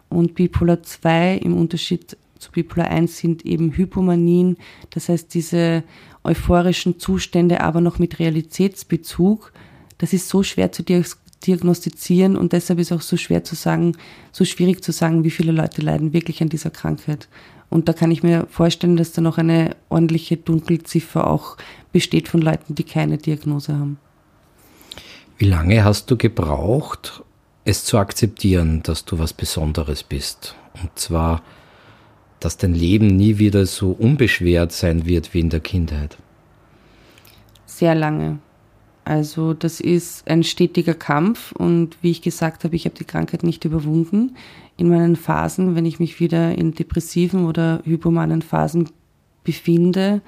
Und 0.08 0.34
Bipolar 0.34 0.82
2 0.82 1.36
im 1.36 1.56
Unterschied 1.56 2.16
zu 2.40 2.50
Bipolar 2.50 2.88
1 2.88 3.16
sind 3.16 3.46
eben 3.46 3.76
Hypomanien, 3.76 4.56
das 4.90 5.08
heißt 5.08 5.32
diese 5.34 5.84
euphorischen 6.24 6.98
Zustände, 6.98 7.60
aber 7.60 7.80
noch 7.80 7.98
mit 7.98 8.18
Realitätsbezug. 8.18 9.52
Das 9.98 10.12
ist 10.12 10.28
so 10.28 10.42
schwer 10.42 10.72
zu 10.72 10.82
diagnostizieren 10.82 12.36
und 12.36 12.52
deshalb 12.52 12.78
ist 12.78 12.92
auch 12.92 13.00
so 13.00 13.16
schwer 13.16 13.44
zu 13.44 13.54
sagen, 13.54 13.96
so 14.32 14.44
schwierig 14.44 14.82
zu 14.82 14.92
sagen, 14.92 15.24
wie 15.24 15.30
viele 15.30 15.52
Leute 15.52 15.82
leiden 15.82 16.12
wirklich 16.12 16.42
an 16.42 16.48
dieser 16.48 16.70
Krankheit. 16.70 17.28
Und 17.68 17.88
da 17.88 17.92
kann 17.92 18.10
ich 18.10 18.22
mir 18.22 18.46
vorstellen, 18.50 18.96
dass 18.96 19.12
da 19.12 19.20
noch 19.20 19.38
eine 19.38 19.76
ordentliche 19.90 20.36
Dunkelziffer 20.36 21.26
auch 21.26 21.56
besteht 21.92 22.28
von 22.28 22.42
Leuten, 22.42 22.74
die 22.74 22.84
keine 22.84 23.16
Diagnose 23.16 23.74
haben. 23.74 23.98
Wie 25.38 25.46
lange 25.46 25.84
hast 25.84 26.10
du 26.10 26.16
gebraucht, 26.16 27.22
es 27.64 27.84
zu 27.84 27.96
akzeptieren, 27.98 28.82
dass 28.82 29.04
du 29.04 29.18
was 29.18 29.32
Besonderes 29.32 30.02
bist? 30.02 30.56
Und 30.82 30.98
zwar 30.98 31.42
dass 32.40 32.56
dein 32.56 32.74
Leben 32.74 33.06
nie 33.06 33.38
wieder 33.38 33.66
so 33.66 33.90
unbeschwert 33.92 34.72
sein 34.72 35.06
wird 35.06 35.34
wie 35.34 35.40
in 35.40 35.50
der 35.50 35.60
Kindheit? 35.60 36.16
Sehr 37.66 37.94
lange. 37.94 38.38
Also 39.04 39.54
das 39.54 39.80
ist 39.80 40.28
ein 40.28 40.44
stetiger 40.44 40.94
Kampf 40.94 41.52
und 41.52 41.96
wie 42.02 42.10
ich 42.10 42.22
gesagt 42.22 42.64
habe, 42.64 42.76
ich 42.76 42.84
habe 42.84 42.94
die 42.96 43.04
Krankheit 43.04 43.42
nicht 43.42 43.64
überwunden. 43.64 44.36
In 44.76 44.88
meinen 44.88 45.16
Phasen, 45.16 45.74
wenn 45.74 45.86
ich 45.86 45.98
mich 45.98 46.20
wieder 46.20 46.56
in 46.56 46.74
depressiven 46.74 47.46
oder 47.46 47.80
hypomanen 47.84 48.42
Phasen 48.42 48.88
befinde, 49.44 50.20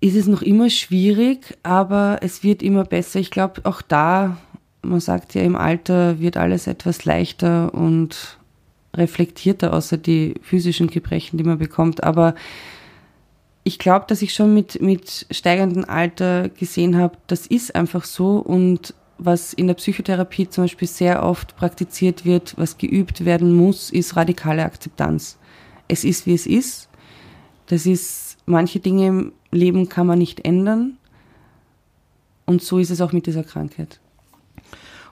ist 0.00 0.16
es 0.16 0.28
noch 0.28 0.42
immer 0.42 0.70
schwierig, 0.70 1.58
aber 1.62 2.18
es 2.22 2.44
wird 2.44 2.62
immer 2.62 2.84
besser. 2.84 3.18
Ich 3.18 3.30
glaube, 3.30 3.62
auch 3.64 3.82
da, 3.82 4.38
man 4.82 5.00
sagt 5.00 5.34
ja, 5.34 5.42
im 5.42 5.56
Alter 5.56 6.20
wird 6.20 6.36
alles 6.36 6.66
etwas 6.66 7.04
leichter 7.04 7.74
und 7.74 8.38
reflektierter, 8.94 9.72
außer 9.72 9.96
die 9.96 10.34
physischen 10.42 10.88
Gebrechen, 10.88 11.36
die 11.38 11.44
man 11.44 11.58
bekommt. 11.58 12.02
Aber 12.04 12.34
ich 13.64 13.78
glaube, 13.78 14.06
dass 14.08 14.22
ich 14.22 14.32
schon 14.32 14.54
mit, 14.54 14.80
mit 14.80 15.26
steigendem 15.30 15.84
Alter 15.84 16.48
gesehen 16.48 16.96
habe, 16.96 17.18
das 17.26 17.46
ist 17.46 17.74
einfach 17.74 18.04
so 18.04 18.38
und 18.38 18.94
was 19.18 19.52
in 19.52 19.66
der 19.66 19.74
Psychotherapie 19.74 20.48
zum 20.48 20.64
Beispiel 20.64 20.88
sehr 20.88 21.24
oft 21.24 21.56
praktiziert 21.56 22.24
wird, 22.24 22.54
was 22.56 22.78
geübt 22.78 23.24
werden 23.24 23.54
muss, 23.54 23.90
ist 23.90 24.16
radikale 24.16 24.64
Akzeptanz. 24.64 25.38
Es 25.88 26.04
ist, 26.04 26.26
wie 26.26 26.34
es 26.34 26.46
ist. 26.46 26.88
Das 27.66 27.84
ist, 27.84 28.38
manche 28.46 28.78
Dinge 28.78 29.06
im 29.08 29.32
Leben 29.50 29.88
kann 29.88 30.06
man 30.06 30.18
nicht 30.18 30.44
ändern. 30.44 30.98
Und 32.46 32.62
so 32.62 32.78
ist 32.78 32.90
es 32.90 33.00
auch 33.00 33.12
mit 33.12 33.26
dieser 33.26 33.42
Krankheit. 33.42 34.00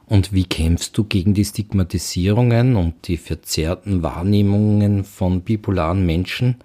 Und 0.06 0.32
wie 0.32 0.44
kämpfst 0.44 0.96
du 0.96 1.04
gegen 1.04 1.34
die 1.34 1.44
Stigmatisierungen 1.44 2.76
und 2.76 3.08
die 3.08 3.16
verzerrten 3.16 4.02
Wahrnehmungen 4.02 5.04
von 5.04 5.40
bipolaren 5.40 6.06
Menschen? 6.06 6.56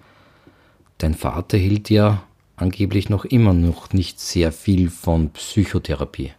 Dein 0.98 1.14
Vater 1.14 1.58
hielt 1.58 1.90
ja 1.90 2.22
angeblich 2.56 3.08
noch 3.08 3.24
immer 3.24 3.52
noch 3.52 3.92
nicht 3.92 4.20
sehr 4.20 4.52
viel 4.52 4.90
von 4.90 5.30
Psychotherapie. 5.30 6.30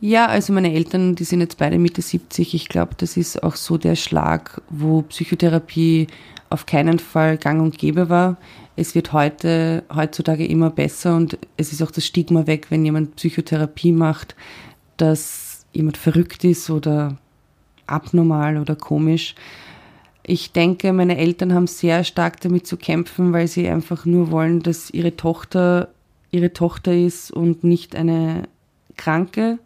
Ja, 0.00 0.26
also 0.26 0.52
meine 0.52 0.72
Eltern, 0.72 1.16
die 1.16 1.24
sind 1.24 1.40
jetzt 1.40 1.58
beide 1.58 1.78
Mitte 1.78 2.00
70. 2.00 2.54
Ich 2.54 2.68
glaube, 2.68 2.94
das 2.96 3.16
ist 3.16 3.42
auch 3.42 3.56
so 3.56 3.76
der 3.76 3.96
Schlag, 3.96 4.62
wo 4.70 5.02
Psychotherapie 5.02 6.06
auf 6.48 6.64
keinen 6.64 6.98
Fall 7.00 7.36
gang 7.36 7.60
und 7.60 7.76
gäbe 7.76 8.08
war. 8.08 8.36
Es 8.76 8.94
wird 8.94 9.12
heute, 9.12 9.82
heutzutage 9.94 10.46
immer 10.46 10.70
besser 10.70 11.16
und 11.16 11.38
es 11.56 11.72
ist 11.72 11.82
auch 11.82 11.90
das 11.90 12.06
Stigma 12.06 12.46
weg, 12.46 12.66
wenn 12.70 12.84
jemand 12.84 13.16
Psychotherapie 13.16 13.92
macht, 13.92 14.36
dass 14.96 15.49
jemand 15.72 15.96
verrückt 15.96 16.44
ist 16.44 16.70
oder 16.70 17.16
abnormal 17.86 18.58
oder 18.58 18.76
komisch. 18.76 19.34
Ich 20.22 20.52
denke, 20.52 20.92
meine 20.92 21.18
Eltern 21.18 21.54
haben 21.54 21.66
sehr 21.66 22.04
stark 22.04 22.40
damit 22.40 22.66
zu 22.66 22.76
kämpfen, 22.76 23.32
weil 23.32 23.48
sie 23.48 23.68
einfach 23.68 24.04
nur 24.04 24.30
wollen, 24.30 24.62
dass 24.62 24.90
ihre 24.90 25.16
Tochter 25.16 25.88
ihre 26.30 26.52
Tochter 26.52 26.94
ist 26.94 27.30
und 27.30 27.64
nicht 27.64 27.96
eine 27.96 28.44
Kranke. 28.96 29.58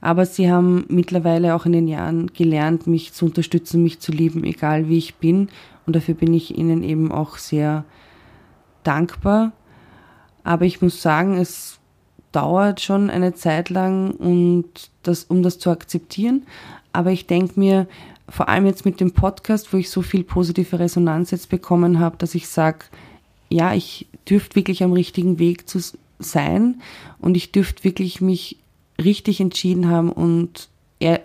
Aber 0.00 0.26
sie 0.26 0.50
haben 0.50 0.84
mittlerweile 0.88 1.54
auch 1.54 1.64
in 1.64 1.72
den 1.72 1.88
Jahren 1.88 2.28
gelernt, 2.32 2.86
mich 2.86 3.12
zu 3.12 3.26
unterstützen, 3.26 3.82
mich 3.82 4.00
zu 4.00 4.10
lieben, 4.12 4.44
egal 4.44 4.88
wie 4.88 4.98
ich 4.98 5.14
bin. 5.16 5.48
Und 5.86 5.94
dafür 5.96 6.14
bin 6.14 6.34
ich 6.34 6.56
ihnen 6.56 6.82
eben 6.82 7.12
auch 7.12 7.36
sehr 7.36 7.84
dankbar. 8.82 9.52
Aber 10.42 10.64
ich 10.64 10.82
muss 10.82 11.00
sagen, 11.00 11.36
es 11.36 11.78
dauert 12.32 12.80
schon 12.80 13.10
eine 13.10 13.34
Zeit 13.34 13.70
lang, 13.70 14.12
und 14.12 14.66
das, 15.02 15.24
um 15.24 15.42
das 15.42 15.58
zu 15.58 15.70
akzeptieren. 15.70 16.42
Aber 16.92 17.12
ich 17.12 17.26
denke 17.26 17.58
mir, 17.58 17.86
vor 18.28 18.48
allem 18.48 18.66
jetzt 18.66 18.84
mit 18.84 19.00
dem 19.00 19.12
Podcast, 19.12 19.72
wo 19.72 19.76
ich 19.76 19.90
so 19.90 20.02
viel 20.02 20.24
positive 20.24 20.78
Resonanz 20.78 21.30
jetzt 21.30 21.48
bekommen 21.48 21.98
habe, 21.98 22.16
dass 22.16 22.34
ich 22.34 22.48
sage, 22.48 22.86
ja, 23.48 23.74
ich 23.74 24.06
dürfte 24.28 24.56
wirklich 24.56 24.82
am 24.82 24.92
richtigen 24.92 25.38
Weg 25.38 25.68
zu 25.68 25.80
sein 26.18 26.80
und 27.18 27.36
ich 27.36 27.52
dürfte 27.52 27.84
wirklich 27.84 28.20
mich 28.20 28.56
richtig 29.02 29.40
entschieden 29.40 29.88
haben 29.88 30.10
und 30.10 30.68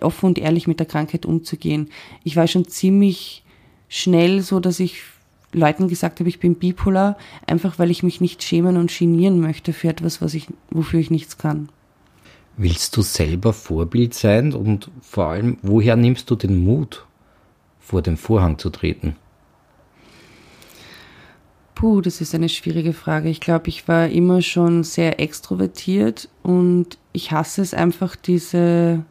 offen 0.00 0.26
und 0.26 0.38
ehrlich 0.38 0.66
mit 0.66 0.80
der 0.80 0.86
Krankheit 0.86 1.24
umzugehen. 1.24 1.88
Ich 2.24 2.34
war 2.34 2.48
schon 2.48 2.66
ziemlich 2.66 3.44
schnell 3.88 4.40
so, 4.42 4.58
dass 4.58 4.80
ich 4.80 5.02
Leuten 5.52 5.88
gesagt 5.88 6.20
habe, 6.20 6.28
ich 6.28 6.40
bin 6.40 6.56
bipolar, 6.56 7.16
einfach 7.46 7.78
weil 7.78 7.90
ich 7.90 8.02
mich 8.02 8.20
nicht 8.20 8.42
schämen 8.42 8.76
und 8.76 8.96
genieren 8.96 9.40
möchte 9.40 9.72
für 9.72 9.88
etwas, 9.88 10.20
was 10.20 10.34
ich, 10.34 10.48
wofür 10.70 11.00
ich 11.00 11.10
nichts 11.10 11.38
kann. 11.38 11.68
Willst 12.56 12.96
du 12.96 13.02
selber 13.02 13.52
Vorbild 13.52 14.14
sein 14.14 14.52
und 14.52 14.90
vor 15.00 15.26
allem, 15.26 15.58
woher 15.62 15.96
nimmst 15.96 16.28
du 16.30 16.34
den 16.34 16.64
Mut, 16.64 17.06
vor 17.78 18.02
den 18.02 18.16
Vorhang 18.16 18.58
zu 18.58 18.70
treten? 18.70 19.16
Puh, 21.74 22.00
das 22.00 22.20
ist 22.20 22.34
eine 22.34 22.48
schwierige 22.48 22.92
Frage. 22.92 23.28
Ich 23.28 23.40
glaube, 23.40 23.68
ich 23.68 23.86
war 23.86 24.08
immer 24.08 24.42
schon 24.42 24.82
sehr 24.82 25.20
extrovertiert 25.20 26.28
und 26.42 26.98
ich 27.12 27.30
hasse 27.30 27.62
es 27.62 27.72
einfach, 27.72 28.16
diese 28.16 29.04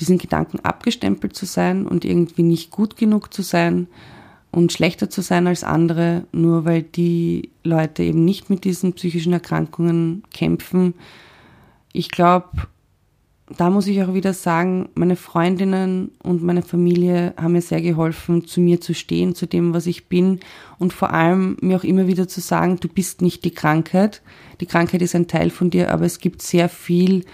diesen 0.00 0.18
Gedanken 0.18 0.60
abgestempelt 0.60 1.34
zu 1.34 1.44
sein 1.44 1.86
und 1.86 2.04
irgendwie 2.04 2.42
nicht 2.42 2.70
gut 2.70 2.96
genug 2.96 3.34
zu 3.34 3.42
sein 3.42 3.88
und 4.50 4.72
schlechter 4.72 5.10
zu 5.10 5.20
sein 5.20 5.46
als 5.46 5.64
andere, 5.64 6.24
nur 6.32 6.64
weil 6.64 6.82
die 6.82 7.50
Leute 7.64 8.02
eben 8.02 8.24
nicht 8.24 8.50
mit 8.50 8.64
diesen 8.64 8.94
psychischen 8.94 9.32
Erkrankungen 9.32 10.22
kämpfen. 10.32 10.94
Ich 11.92 12.10
glaube, 12.10 12.48
da 13.56 13.70
muss 13.70 13.86
ich 13.86 14.02
auch 14.02 14.12
wieder 14.12 14.34
sagen, 14.34 14.90
meine 14.94 15.16
Freundinnen 15.16 16.10
und 16.22 16.42
meine 16.42 16.62
Familie 16.62 17.34
haben 17.36 17.52
mir 17.52 17.62
sehr 17.62 17.80
geholfen, 17.80 18.46
zu 18.46 18.60
mir 18.60 18.80
zu 18.80 18.94
stehen, 18.94 19.34
zu 19.34 19.46
dem, 19.46 19.72
was 19.72 19.86
ich 19.86 20.06
bin 20.06 20.40
und 20.78 20.92
vor 20.92 21.12
allem 21.12 21.56
mir 21.60 21.76
auch 21.76 21.84
immer 21.84 22.06
wieder 22.06 22.28
zu 22.28 22.40
sagen, 22.40 22.78
du 22.78 22.88
bist 22.88 23.22
nicht 23.22 23.44
die 23.44 23.54
Krankheit. 23.54 24.22
Die 24.60 24.66
Krankheit 24.66 25.00
ist 25.00 25.14
ein 25.14 25.28
Teil 25.28 25.50
von 25.50 25.70
dir, 25.70 25.92
aber 25.92 26.04
es 26.04 26.18
gibt 26.18 26.42
sehr 26.42 26.68
viel, 26.68 27.24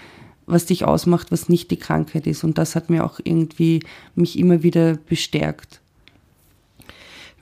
was 0.45 0.65
dich 0.65 0.85
ausmacht, 0.85 1.31
was 1.31 1.49
nicht 1.49 1.71
die 1.71 1.79
Krankheit 1.79 2.27
ist 2.27 2.43
und 2.43 2.57
das 2.57 2.75
hat 2.75 2.89
mir 2.89 3.03
auch 3.03 3.19
irgendwie 3.23 3.81
mich 4.15 4.39
immer 4.39 4.63
wieder 4.63 4.95
bestärkt. 4.95 5.81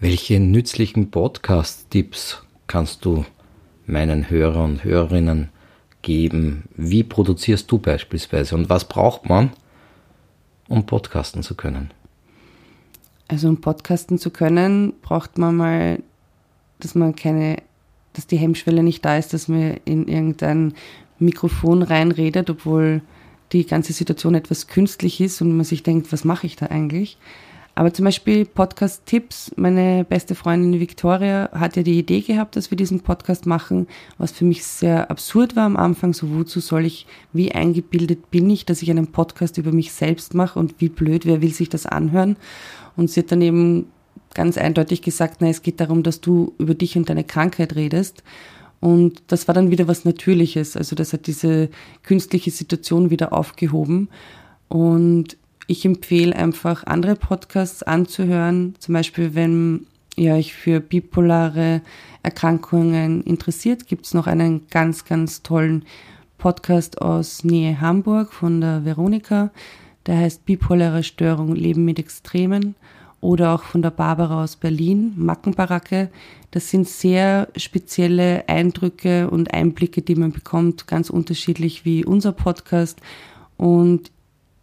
Welche 0.03 0.37
nützlichen 0.41 1.11
Podcast-Tipps 1.11 2.43
kannst 2.67 3.05
du 3.05 3.23
meinen 3.85 4.29
Hörern 4.29 4.71
und 4.71 4.83
Hörerinnen 4.83 5.47
geben? 6.01 6.63
Wie 6.75 7.03
produzierst 7.03 7.71
du 7.71 7.77
beispielsweise 7.77 8.55
und 8.55 8.69
was 8.69 8.89
braucht 8.89 9.29
man, 9.29 9.51
um 10.67 10.85
podcasten 10.85 11.41
zu 11.41 11.55
können? 11.55 11.91
Also 13.29 13.47
um 13.47 13.61
podcasten 13.61 14.17
zu 14.17 14.29
können, 14.29 14.91
braucht 15.01 15.37
man 15.37 15.55
mal, 15.55 16.03
dass 16.81 16.95
man 16.95 17.15
keine, 17.15 17.59
dass 18.11 18.27
die 18.27 18.35
Hemmschwelle 18.35 18.83
nicht 18.83 19.05
da 19.05 19.17
ist, 19.17 19.33
dass 19.33 19.47
man 19.47 19.77
in 19.85 20.09
irgendein 20.09 20.73
Mikrofon 21.17 21.81
reinredet, 21.81 22.49
obwohl 22.49 23.01
die 23.53 23.65
ganze 23.65 23.93
Situation 23.93 24.35
etwas 24.35 24.67
künstlich 24.67 25.21
ist 25.21 25.41
und 25.41 25.55
man 25.55 25.63
sich 25.63 25.81
denkt, 25.81 26.11
was 26.11 26.25
mache 26.25 26.45
ich 26.45 26.57
da 26.57 26.65
eigentlich? 26.65 27.17
Aber 27.75 27.91
zum 27.91 28.05
Beispiel 28.05 28.45
Podcast-Tipps. 28.45 29.53
Meine 29.55 30.05
beste 30.05 30.35
Freundin 30.35 30.79
Victoria 30.79 31.49
hat 31.53 31.75
ja 31.75 31.81
die 31.81 31.97
Idee 31.97 32.21
gehabt, 32.21 32.55
dass 32.55 32.69
wir 32.69 32.75
diesen 32.75 32.99
Podcast 32.99 33.47
machen, 33.47 33.87
was 34.19 34.31
für 34.31 34.45
mich 34.45 34.63
sehr 34.63 35.09
absurd 35.09 35.55
war 35.55 35.65
am 35.65 35.75
Anfang. 35.75 36.13
So, 36.13 36.35
wozu 36.35 36.59
soll 36.59 36.85
ich, 36.85 37.07
wie 37.33 37.51
eingebildet 37.51 38.29
bin 38.29 38.47
ich, 38.49 38.65
dass 38.65 38.83
ich 38.83 38.91
einen 38.91 39.07
Podcast 39.07 39.57
über 39.57 39.71
mich 39.71 39.91
selbst 39.91 40.35
mache 40.35 40.59
und 40.59 40.75
wie 40.79 40.89
blöd, 40.89 41.25
wer 41.25 41.41
will 41.41 41.53
sich 41.53 41.69
das 41.69 41.87
anhören? 41.87 42.37
Und 42.95 43.09
sie 43.09 43.21
hat 43.21 43.31
dann 43.31 43.41
eben 43.41 43.87
ganz 44.35 44.57
eindeutig 44.57 45.01
gesagt, 45.01 45.37
na, 45.39 45.47
es 45.47 45.63
geht 45.63 45.79
darum, 45.79 46.03
dass 46.03 46.21
du 46.21 46.53
über 46.59 46.75
dich 46.75 46.95
und 46.95 47.09
deine 47.09 47.23
Krankheit 47.23 47.75
redest. 47.75 48.23
Und 48.81 49.23
das 49.27 49.47
war 49.47 49.55
dann 49.55 49.71
wieder 49.71 49.87
was 49.87 50.05
Natürliches. 50.05 50.77
Also 50.77 50.95
das 50.95 51.13
hat 51.13 51.25
diese 51.25 51.69
künstliche 52.03 52.51
Situation 52.51 53.09
wieder 53.09 53.33
aufgehoben. 53.33 54.09
Und 54.67 55.37
ich 55.73 55.85
empfehle 55.85 56.35
einfach 56.35 56.85
andere 56.85 57.15
Podcasts 57.15 57.81
anzuhören, 57.81 58.75
zum 58.77 58.93
Beispiel 58.93 59.33
wenn 59.33 59.87
ihr 60.15 60.35
euch 60.35 60.53
für 60.53 60.79
bipolare 60.79 61.81
Erkrankungen 62.21 63.23
interessiert, 63.23 63.87
gibt 63.87 64.05
es 64.05 64.13
noch 64.13 64.27
einen 64.27 64.67
ganz, 64.69 65.03
ganz 65.03 65.41
tollen 65.41 65.85
Podcast 66.37 67.01
aus 67.01 67.43
Nähe 67.43 67.81
Hamburg 67.81 68.33
von 68.33 68.61
der 68.61 68.85
Veronika. 68.85 69.49
Der 70.05 70.17
heißt 70.17 70.45
Bipolare 70.45 71.01
Störung 71.01 71.55
Leben 71.55 71.85
mit 71.85 71.97
Extremen 71.97 72.75
oder 73.19 73.55
auch 73.55 73.63
von 73.63 73.81
der 73.81 73.89
Barbara 73.89 74.43
aus 74.43 74.55
Berlin, 74.55 75.13
Mackenbaracke. 75.15 76.11
Das 76.51 76.69
sind 76.69 76.87
sehr 76.87 77.47
spezielle 77.55 78.47
Eindrücke 78.47 79.27
und 79.27 79.51
Einblicke, 79.51 80.03
die 80.03 80.15
man 80.15 80.33
bekommt, 80.33 80.85
ganz 80.85 81.09
unterschiedlich 81.09 81.83
wie 81.83 82.05
unser 82.05 82.31
Podcast. 82.31 82.99
Und 83.57 84.11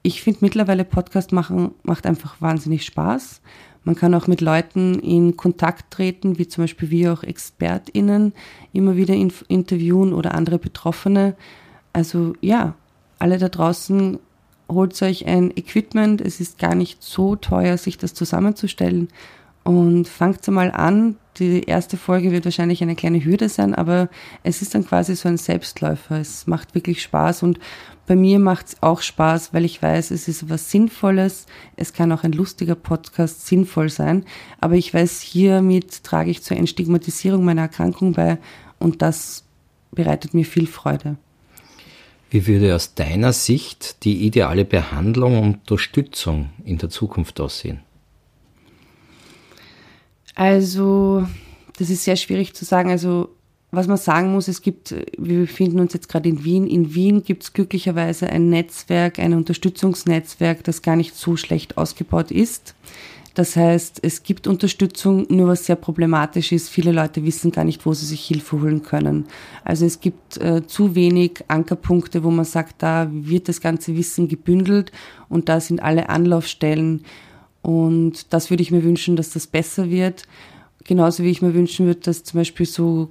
ich 0.03 0.23
finde 0.23 0.41
mittlerweile 0.43 0.85
Podcast 0.85 1.33
machen 1.33 1.73
macht 1.83 2.07
einfach 2.07 2.41
wahnsinnig 2.41 2.85
Spaß. 2.85 3.41
Man 3.85 3.97
kann 3.97 4.15
auch 4.15 4.27
mit 4.27 4.41
Leuten 4.41 4.99
in 4.99 5.37
Kontakt 5.37 5.91
treten, 5.91 6.39
wie 6.39 6.47
zum 6.47 6.65
Beispiel 6.65 6.91
wir 6.91 7.13
auch 7.13 7.23
ExpertInnen 7.23 8.35
immer 8.73 8.97
wieder 8.97 9.15
interviewen 9.15 10.13
oder 10.13 10.35
andere 10.35 10.59
Betroffene. 10.59 11.35
Also 11.93 12.35
ja, 12.41 12.75
alle 13.19 13.39
da 13.39 13.49
draußen 13.49 14.19
holt 14.69 15.01
euch 15.03 15.27
ein 15.27 15.51
Equipment. 15.57 16.21
Es 16.21 16.41
ist 16.41 16.59
gar 16.59 16.75
nicht 16.75 17.03
so 17.03 17.37
teuer, 17.37 17.77
sich 17.79 17.99
das 17.99 18.15
zusammenzustellen. 18.15 19.09
Und 19.65 20.09
fangt 20.09 20.47
mal 20.49 20.71
an. 20.71 21.17
Die 21.41 21.63
erste 21.63 21.97
Folge 21.97 22.33
wird 22.33 22.45
wahrscheinlich 22.45 22.83
eine 22.83 22.95
kleine 22.95 23.25
Hürde 23.25 23.49
sein, 23.49 23.75
aber 23.75 24.11
es 24.43 24.61
ist 24.61 24.75
dann 24.75 24.87
quasi 24.87 25.17
so 25.17 25.27
ein 25.27 25.39
Selbstläufer. 25.39 26.21
Es 26.21 26.47
macht 26.47 26.75
wirklich 26.75 27.03
Spaß 27.03 27.43
und 27.43 27.59
bei 28.07 28.15
mir 28.15 28.39
macht 28.39 28.67
es 28.67 28.83
auch 28.83 29.01
Spaß, 29.01 29.55
weil 29.55 29.65
ich 29.65 29.81
weiß, 29.81 30.11
es 30.11 30.29
ist 30.29 30.51
was 30.51 30.71
Sinnvolles. 30.71 31.47
Es 31.77 31.95
kann 31.95 32.13
auch 32.13 32.25
ein 32.25 32.33
lustiger 32.33 32.75
Podcast 32.75 33.47
sinnvoll 33.47 33.89
sein. 33.89 34.27
Aber 34.61 34.75
ich 34.75 34.93
weiß, 34.93 35.23
hiermit 35.23 36.05
trage 36.05 36.31
ich 36.31 36.43
zur 36.43 36.59
Entstigmatisierung 36.59 37.43
meiner 37.43 37.63
Erkrankung 37.63 38.13
bei 38.13 38.39
und 38.79 39.01
das 39.01 39.45
bereitet 39.93 40.35
mir 40.35 40.45
viel 40.45 40.67
Freude. 40.67 41.17
Wie 42.29 42.47
würde 42.47 42.75
aus 42.75 42.95
deiner 42.95 43.33
Sicht 43.33 44.05
die 44.05 44.27
ideale 44.27 44.67
Behandlung 44.67 45.39
und 45.41 45.55
Unterstützung 45.61 46.51
in 46.65 46.77
der 46.77 46.91
Zukunft 46.91 47.41
aussehen? 47.41 47.81
Also, 50.35 51.27
das 51.79 51.91
ist 51.91 52.05
sehr 52.05 52.17
schwierig 52.17 52.55
zu 52.55 52.65
sagen. 52.65 52.91
Also, 52.91 53.31
was 53.73 53.87
man 53.87 53.97
sagen 53.97 54.33
muss, 54.33 54.49
es 54.49 54.63
gibt, 54.63 54.95
wir 55.17 55.41
befinden 55.41 55.79
uns 55.81 55.93
jetzt 55.93 56.09
gerade 56.09 56.29
in 56.29 56.45
Wien. 56.45 56.67
In 56.67 56.95
Wien 56.95 57.23
gibt 57.23 57.45
es 57.45 57.53
glücklicherweise 57.53 58.29
ein 58.29 58.49
Netzwerk, 58.51 59.19
ein 59.19 59.35
Unterstützungsnetzwerk, 59.35 60.65
das 60.65 60.83
gar 60.83 60.97
nicht 60.97 61.15
so 61.15 61.37
schlecht 61.37 61.79
ausgebaut 61.79 62.31
ist. 62.31 62.75
Das 63.35 63.55
heißt, 63.55 64.01
es 64.03 64.25
gibt 64.25 64.49
Unterstützung, 64.49 65.25
nur 65.29 65.49
was 65.49 65.67
sehr 65.67 65.77
problematisch 65.77 66.51
ist, 66.51 66.69
viele 66.69 66.91
Leute 66.91 67.25
wissen 67.25 67.53
gar 67.53 67.65
nicht, 67.65 67.87
wo 67.87 67.95
sie 67.95 68.07
sich 68.07 68.25
Hilfe 68.25 68.61
holen 68.61 68.83
können. 68.83 69.27
Also 69.65 69.87
es 69.87 70.01
gibt 70.01 70.37
äh, 70.39 70.67
zu 70.67 70.97
wenig 70.97 71.45
Ankerpunkte, 71.47 72.25
wo 72.25 72.31
man 72.31 72.45
sagt, 72.45 72.83
da 72.83 73.09
wird 73.11 73.49
das 73.49 73.61
ganze 73.61 73.97
Wissen 73.97 74.27
gebündelt 74.27 74.91
und 75.29 75.49
da 75.49 75.61
sind 75.61 75.81
alle 75.81 76.09
Anlaufstellen. 76.09 77.05
Und 77.63 78.33
das 78.33 78.51
würde 78.51 78.63
ich 78.63 78.71
mir 78.71 78.85
wünschen, 78.85 79.17
dass 79.17 79.31
das 79.31 79.47
besser 79.47 79.91
wird. 79.91 80.25
Genauso 80.85 81.23
wie 81.23 81.31
ich 81.31 81.43
mir 81.43 81.55
wünschen 81.55 81.87
würde, 81.87 82.01
dass 82.01 82.25
zum 82.25 82.41
Beispiel 82.41 82.67
so 82.67 83.11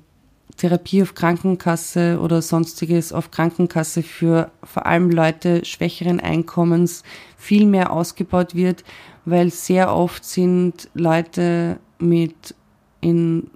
Therapie 0.58 1.02
auf 1.02 1.16
Krankenkasse 1.16 2.20
oder 2.20 2.42
sonstiges 2.42 3.14
auf 3.14 3.32
Krankenkasse 3.32 4.04
für 4.04 4.52
vor 4.64 4.86
allem 4.86 5.10
Leute 5.10 5.64
schwächeren 5.64 6.20
Einkommens 6.20 7.04
viel 7.38 7.66
mehr 7.66 7.94
ausgebaut 7.94 8.56
wird, 8.56 8.84
weil 9.26 9.52
sehr 9.52 9.96
oft 9.96 10.26
sind 10.26 10.90
Leute 10.94 11.80
mit 12.00 12.56
in 13.02 13.50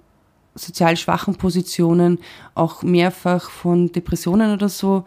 sozial 0.54 0.96
schwachen 0.96 1.34
Positionen 1.34 2.20
auch 2.54 2.82
mehrfach 2.82 3.50
von 3.50 3.92
Depressionen 3.92 4.52
oder 4.52 4.68
so 4.68 5.04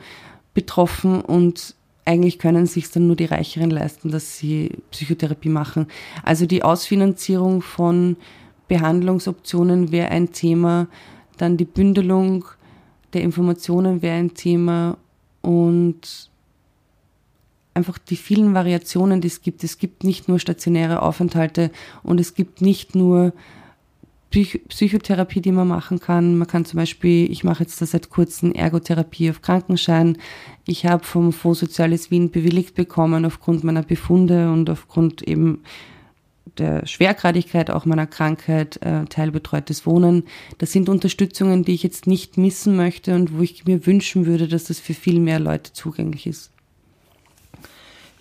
betroffen 0.53 1.21
und 1.21 1.75
eigentlich 2.07 2.39
können 2.39 2.65
sich 2.65 2.89
dann 2.89 3.07
nur 3.07 3.15
die 3.15 3.25
Reicheren 3.25 3.69
leisten, 3.69 4.09
dass 4.11 4.37
sie 4.37 4.71
Psychotherapie 4.91 5.49
machen. 5.49 5.87
Also 6.23 6.45
die 6.45 6.63
Ausfinanzierung 6.63 7.61
von 7.61 8.15
Behandlungsoptionen 8.67 9.91
wäre 9.91 10.09
ein 10.09 10.31
Thema, 10.31 10.87
dann 11.37 11.57
die 11.57 11.65
Bündelung 11.65 12.45
der 13.13 13.21
Informationen 13.21 14.01
wäre 14.01 14.17
ein 14.17 14.33
Thema 14.33 14.97
und 15.41 16.29
einfach 17.73 17.97
die 17.97 18.15
vielen 18.15 18.53
Variationen, 18.53 19.21
die 19.21 19.27
es 19.27 19.41
gibt. 19.41 19.63
Es 19.63 19.77
gibt 19.77 20.03
nicht 20.03 20.27
nur 20.27 20.39
stationäre 20.39 21.01
Aufenthalte 21.01 21.71
und 22.03 22.19
es 22.19 22.33
gibt 22.33 22.61
nicht 22.61 22.95
nur 22.95 23.33
Psych 24.31 24.61
Psychotherapie, 24.67 25.41
die 25.41 25.51
man 25.51 25.67
machen 25.67 25.99
kann. 25.99 26.37
Man 26.37 26.47
kann 26.47 26.65
zum 26.65 26.77
Beispiel, 26.77 27.31
ich 27.31 27.43
mache 27.43 27.63
jetzt 27.63 27.81
da 27.81 27.85
seit 27.85 28.09
kurzem 28.09 28.51
Ergotherapie 28.51 29.29
auf 29.29 29.41
Krankenschein. 29.41 30.17
Ich 30.65 30.85
habe 30.85 31.03
vom 31.03 31.31
Fonds 31.31 31.59
Soziales 31.59 32.11
Wien 32.11 32.29
bewilligt 32.29 32.75
bekommen 32.75 33.25
aufgrund 33.25 33.63
meiner 33.63 33.83
Befunde 33.83 34.51
und 34.51 34.69
aufgrund 34.69 35.21
eben 35.21 35.63
der 36.57 36.85
Schwergradigkeit 36.85 37.69
auch 37.71 37.85
meiner 37.85 38.07
Krankheit, 38.07 38.81
äh, 38.81 39.05
teilbetreutes 39.05 39.85
Wohnen. 39.85 40.23
Das 40.57 40.71
sind 40.71 40.89
Unterstützungen, 40.89 41.63
die 41.63 41.73
ich 41.73 41.83
jetzt 41.83 42.07
nicht 42.07 42.37
missen 42.37 42.75
möchte 42.75 43.15
und 43.15 43.37
wo 43.37 43.41
ich 43.41 43.65
mir 43.65 43.85
wünschen 43.85 44.25
würde, 44.25 44.47
dass 44.47 44.65
das 44.65 44.79
für 44.79 44.93
viel 44.93 45.19
mehr 45.19 45.39
Leute 45.39 45.73
zugänglich 45.73 46.27
ist. 46.27 46.51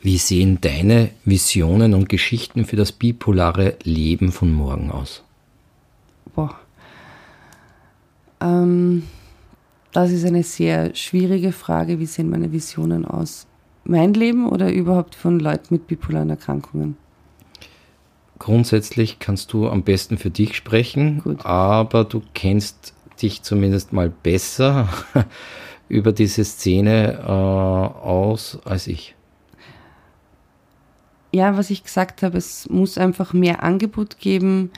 Wie 0.02 0.18
sehen 0.18 0.58
deine 0.60 1.10
Visionen 1.24 1.94
und 1.94 2.08
Geschichten 2.08 2.64
für 2.64 2.76
das 2.76 2.92
bipolare 2.92 3.76
Leben 3.82 4.30
von 4.30 4.52
morgen 4.52 4.90
aus? 4.90 5.24
Boah. 6.34 6.60
Ähm, 8.40 9.04
das 9.92 10.10
ist 10.10 10.24
eine 10.24 10.42
sehr 10.42 10.94
schwierige 10.94 11.52
Frage. 11.52 11.98
Wie 11.98 12.06
sehen 12.06 12.30
meine 12.30 12.52
Visionen 12.52 13.04
aus? 13.04 13.46
Mein 13.84 14.14
Leben 14.14 14.48
oder 14.48 14.72
überhaupt 14.72 15.14
von 15.14 15.38
Leuten 15.38 15.74
mit 15.74 15.86
bipolaren 15.86 16.30
Erkrankungen? 16.30 16.96
grundsätzlich 18.38 19.18
kannst 19.18 19.52
du 19.52 19.68
am 19.68 19.82
besten 19.82 20.18
für 20.18 20.30
dich 20.30 20.56
sprechen, 20.56 21.20
Gut. 21.22 21.44
aber 21.44 22.04
du 22.04 22.22
kennst 22.34 22.94
dich 23.22 23.42
zumindest 23.42 23.92
mal 23.92 24.10
besser 24.10 24.88
über 25.88 26.12
diese 26.12 26.44
Szene 26.44 27.20
äh, 27.20 27.30
aus 27.30 28.58
als 28.64 28.86
ich. 28.86 29.14
ja, 31.32 31.56
was 31.56 31.70
ich 31.70 31.84
gesagt 31.84 32.22
habe, 32.22 32.38
es 32.38 32.68
muss 32.68 32.98
einfach 32.98 33.32
mehr 33.32 33.62
Angebot 33.62 34.18
geben. 34.18 34.70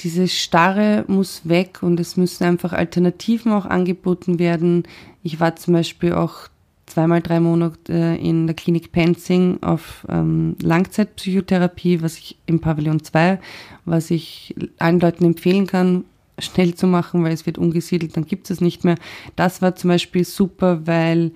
Dieses 0.00 0.32
Starre 0.32 1.04
muss 1.06 1.48
weg 1.48 1.82
und 1.82 2.00
es 2.00 2.16
müssen 2.16 2.44
einfach 2.44 2.72
Alternativen 2.72 3.52
auch 3.52 3.66
angeboten 3.66 4.38
werden. 4.38 4.84
Ich 5.22 5.40
war 5.40 5.56
zum 5.56 5.74
Beispiel 5.74 6.12
auch 6.12 6.48
zweimal 6.86 7.22
drei 7.22 7.40
Monate 7.40 7.92
äh, 7.92 8.16
in 8.16 8.46
der 8.46 8.56
Klinik 8.56 8.92
Penzing 8.92 9.62
auf 9.62 10.06
ähm, 10.08 10.56
Langzeitpsychotherapie, 10.60 12.02
was 12.02 12.18
ich 12.18 12.36
im 12.46 12.60
Pavillon 12.60 13.02
2, 13.02 13.38
was 13.84 14.10
ich 14.10 14.54
allen 14.78 15.00
Leuten 15.00 15.24
empfehlen 15.24 15.66
kann, 15.66 16.04
schnell 16.38 16.74
zu 16.74 16.86
machen, 16.86 17.24
weil 17.24 17.32
es 17.32 17.46
wird 17.46 17.58
umgesiedelt, 17.58 18.16
dann 18.16 18.26
gibt 18.26 18.50
es 18.50 18.60
nicht 18.60 18.84
mehr. 18.84 18.96
Das 19.36 19.62
war 19.62 19.76
zum 19.76 19.88
Beispiel 19.88 20.24
super, 20.24 20.86
weil 20.86 21.32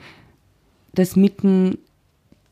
das 0.92 1.16
mitten 1.16 1.78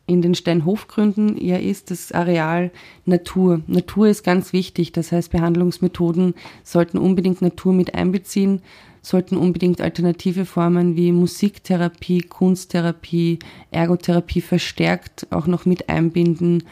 in 0.07 0.23
den 0.23 0.35
Steinhofgründen 0.35 1.37
ja 1.43 1.57
ist, 1.57 1.91
das 1.91 2.13
Areal 2.13 2.71
Natur. 3.05 3.63
Natur 3.67 4.09
ist 4.09 4.23
ganz 4.23 4.53
wichtig, 4.53 4.93
das 4.93 5.11
heißt 5.11 5.33
Behandlungsmethoden 5.33 6.35
sollten 6.63 6.99
unbedingt 6.99 7.43
Natur 7.43 7.73
mit 7.73 7.95
einbeziehen, 7.95 8.63
sollten 9.03 9.37
unbedingt 9.37 9.81
alternative 9.81 10.45
Formen 10.45 10.97
wie 10.97 11.13
Musiktherapie, 11.13 12.21
Kunsttherapie, 12.21 13.39
Ergotherapie 13.71 14.41
verstärkt 14.41 15.27
auch 15.31 15.47
noch 15.47 15.65
mit 15.65 15.89
einbinden 15.89 16.63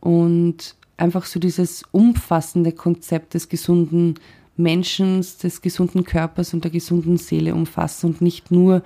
und 0.00 0.76
einfach 0.96 1.24
so 1.24 1.40
dieses 1.40 1.84
umfassende 1.90 2.72
Konzept 2.72 3.34
des 3.34 3.48
gesunden 3.48 4.14
Menschen, 4.56 5.24
des 5.42 5.62
gesunden 5.62 6.04
Körpers 6.04 6.54
und 6.54 6.64
der 6.64 6.70
gesunden 6.70 7.16
Seele 7.16 7.54
umfassen 7.54 8.10
und 8.10 8.20
nicht 8.20 8.50
nur 8.50 8.82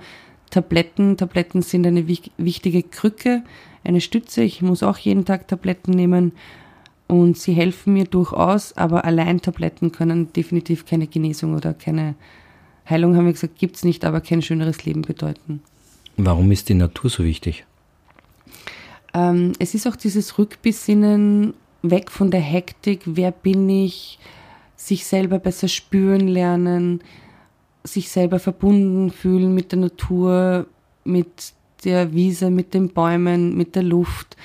Tabletten. 0.49 1.17
Tabletten 1.17 1.61
sind 1.61 1.85
eine 1.85 2.07
wichtige 2.07 2.83
Krücke, 2.83 3.43
eine 3.83 4.01
Stütze. 4.01 4.43
Ich 4.43 4.61
muss 4.61 4.83
auch 4.83 4.97
jeden 4.97 5.25
Tag 5.25 5.47
Tabletten 5.47 5.91
nehmen 5.91 6.33
und 7.07 7.37
sie 7.37 7.53
helfen 7.53 7.93
mir 7.93 8.05
durchaus, 8.05 8.77
aber 8.77 9.03
allein 9.03 9.41
Tabletten 9.41 9.91
können 9.91 10.31
definitiv 10.33 10.85
keine 10.85 11.07
Genesung 11.07 11.55
oder 11.55 11.73
keine 11.73 12.15
Heilung, 12.87 13.15
haben 13.15 13.25
wir 13.25 13.33
gesagt, 13.33 13.57
gibt 13.57 13.77
es 13.77 13.83
nicht, 13.83 14.05
aber 14.05 14.21
kein 14.21 14.41
schöneres 14.41 14.85
Leben 14.85 15.01
bedeuten. 15.01 15.61
Warum 16.17 16.51
ist 16.51 16.69
die 16.69 16.73
Natur 16.73 17.09
so 17.09 17.23
wichtig? 17.23 17.65
Ähm, 19.13 19.53
es 19.59 19.73
ist 19.73 19.87
auch 19.87 19.95
dieses 19.95 20.37
Rückbesinnen 20.37 21.53
weg 21.81 22.11
von 22.11 22.29
der 22.29 22.41
Hektik, 22.41 23.01
wer 23.05 23.31
bin 23.31 23.69
ich, 23.69 24.19
sich 24.75 25.05
selber 25.05 25.39
besser 25.39 25.67
spüren 25.67 26.27
lernen, 26.27 27.01
sich 27.83 28.09
selber 28.09 28.39
verbunden 28.39 29.09
fühlen 29.11 29.53
mit 29.53 29.71
der 29.71 29.79
Natur, 29.79 30.65
mit 31.03 31.53
der 31.83 32.13
Wiese, 32.13 32.49
mit 32.49 32.73
den 32.73 32.89
Bäumen, 32.89 33.55
mit 33.55 33.75
der 33.75 33.83
Luft. 33.83 34.35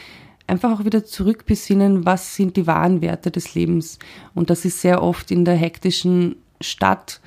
Einfach 0.47 0.73
auch 0.73 0.85
wieder 0.85 1.05
zurückbesinnen, 1.05 2.05
was 2.05 2.37
sind 2.37 2.57
die 2.57 2.67
wahren 2.67 3.01
Werte 3.01 3.31
des 3.31 3.55
Lebens. 3.55 3.99
Und 4.35 4.51
das 4.51 4.65
ist 4.65 4.81
sehr 4.81 5.03
oft 5.03 5.31
in 5.31 5.45
der 5.45 5.57
hektischen 5.57 6.37
Stadt 6.61 7.21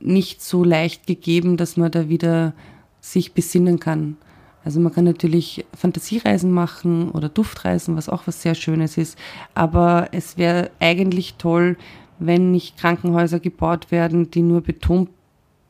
nicht 0.00 0.42
so 0.42 0.62
leicht 0.62 1.06
gegeben, 1.06 1.56
dass 1.56 1.76
man 1.76 1.90
da 1.90 2.08
wieder 2.08 2.52
sich 3.00 3.32
besinnen 3.32 3.80
kann. 3.80 4.16
Also 4.64 4.80
man 4.80 4.92
kann 4.92 5.04
natürlich 5.04 5.64
Fantasiereisen 5.76 6.50
machen 6.50 7.10
oder 7.12 7.28
Duftreisen, 7.28 7.96
was 7.96 8.08
auch 8.08 8.26
was 8.26 8.42
sehr 8.42 8.56
Schönes 8.56 8.98
ist. 8.98 9.16
Aber 9.54 10.08
es 10.10 10.38
wäre 10.38 10.72
eigentlich 10.80 11.34
toll, 11.38 11.76
wenn 12.18 12.50
nicht 12.50 12.76
Krankenhäuser 12.76 13.38
gebaut 13.38 13.92
werden, 13.92 14.30
die 14.32 14.42
nur 14.42 14.62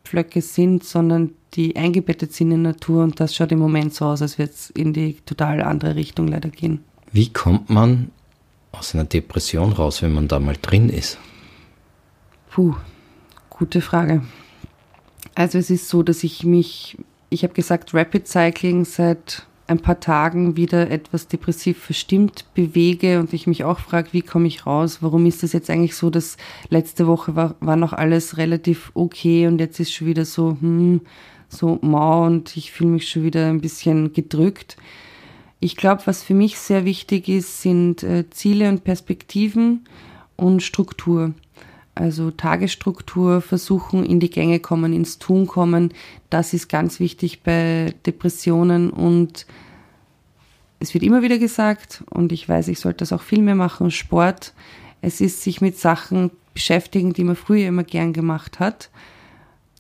Betonpflöcke 0.07 0.41
sind, 0.41 0.85
sondern 0.85 1.33
die 1.55 1.77
eingebettet 1.77 2.33
sind 2.33 2.53
in 2.53 2.63
Natur. 2.63 3.03
Und 3.03 3.21
das 3.21 3.35
schaut 3.35 3.53
im 3.53 3.59
Moment 3.59 3.95
so 3.95 4.07
aus, 4.07 4.23
als 4.23 4.39
würde 4.39 4.53
es 4.53 4.71
in 4.71 4.93
die 4.93 5.17
total 5.27 5.63
andere 5.63 5.97
Richtung 5.97 6.29
leider 6.29 6.49
gehen. 6.49 6.85
Wie 7.13 7.33
kommt 7.33 7.71
man 7.71 8.11
aus 8.73 8.95
einer 8.95 9.05
Depression 9.05 9.73
raus, 9.73 10.03
wenn 10.03 10.13
man 10.13 10.29
da 10.29 10.39
mal 10.39 10.57
drin 10.61 10.89
ist? 10.89 11.19
Puh, 12.51 12.75
gute 13.51 13.81
Frage. 13.81 14.23
Also 15.35 15.59
es 15.59 15.71
ist 15.71 15.89
so, 15.89 16.03
dass 16.03 16.25
ich 16.25 16.45
mich, 16.45 16.97
ich 17.31 17.43
habe 17.43 17.55
gesagt, 17.55 17.95
Rapid 17.95 18.27
Cycling 18.27 18.85
seit 18.85 19.47
ein 19.69 19.81
paar 19.81 20.01
Tagen 20.01 20.57
wieder 20.57 20.91
etwas 20.91 21.29
depressiv 21.29 21.79
verstimmt 21.79 22.45
bewege 22.55 23.19
und 23.19 23.33
ich 23.33 23.47
mich 23.47 23.65
auch 23.65 23.79
frage, 23.79 24.09
wie 24.13 24.23
komme 24.23 24.47
ich 24.47 24.67
raus? 24.67 24.99
Warum 25.01 25.27
ist 25.27 25.43
das 25.43 25.53
jetzt 25.53 25.71
eigentlich 25.71 25.97
so, 25.97 26.11
dass 26.11 26.37
letzte 26.69 27.07
Woche 27.07 27.35
war, 27.35 27.57
war 27.61 27.77
noch 27.77 27.93
alles 27.93 28.37
relativ 28.37 28.93
okay 28.95 29.47
und 29.47 29.59
jetzt 29.59 29.81
ist 29.81 29.93
schon 29.93 30.07
wieder 30.07 30.25
so, 30.25 30.57
hm, 30.61 31.01
so 31.49 31.79
mau 31.83 32.25
und 32.27 32.57
ich 32.57 32.73
fühle 32.73 32.91
mich 32.91 33.09
schon 33.09 33.25
wieder 33.25 33.49
ein 33.49 33.61
bisschen 33.61 34.13
gedrückt. 34.13 34.77
Ich 35.59 35.77
glaube, 35.77 36.03
was 36.05 36.23
für 36.23 36.35
mich 36.35 36.59
sehr 36.59 36.85
wichtig 36.85 37.29
ist, 37.29 37.63
sind 37.63 38.03
äh, 38.03 38.29
Ziele 38.31 38.69
und 38.69 38.85
Perspektiven 38.85 39.87
und 40.37 40.63
Struktur. 40.63 41.33
Also 41.97 42.31
Tagesstruktur, 42.31 43.41
versuchen 43.41 44.05
in 44.05 44.21
die 44.21 44.29
Gänge 44.29 44.61
kommen, 44.61 44.93
ins 44.93 45.19
Tun 45.19 45.47
kommen. 45.47 45.95
Das 46.29 46.53
ist 46.53 46.69
ganz 46.69 47.01
wichtig 47.01 47.43
bei 47.43 47.95
Depressionen 48.05 48.91
und 48.91 49.47
es 50.79 50.93
wird 50.93 51.03
immer 51.03 51.23
wieder 51.23 51.39
gesagt 51.39 52.05
und 52.11 52.33
ich 52.33 52.47
weiß, 52.47 52.69
ich 52.69 52.81
sollte 52.81 52.99
das 52.99 53.15
auch 53.15 53.23
viel 53.23 53.41
mehr 53.41 53.55
machen, 53.55 53.91
Sport. 53.91 54.53
Es 55.01 55.23
ist 55.23 55.43
sich 55.43 55.63
mit 55.63 55.79
Sachen 55.79 56.31
beschäftigen, 56.53 57.15
die 57.15 57.25
man 57.25 57.35
früher 57.35 57.67
immer 57.67 57.85
gern 57.85 58.13
gemacht 58.13 58.61
hat, 58.61 58.91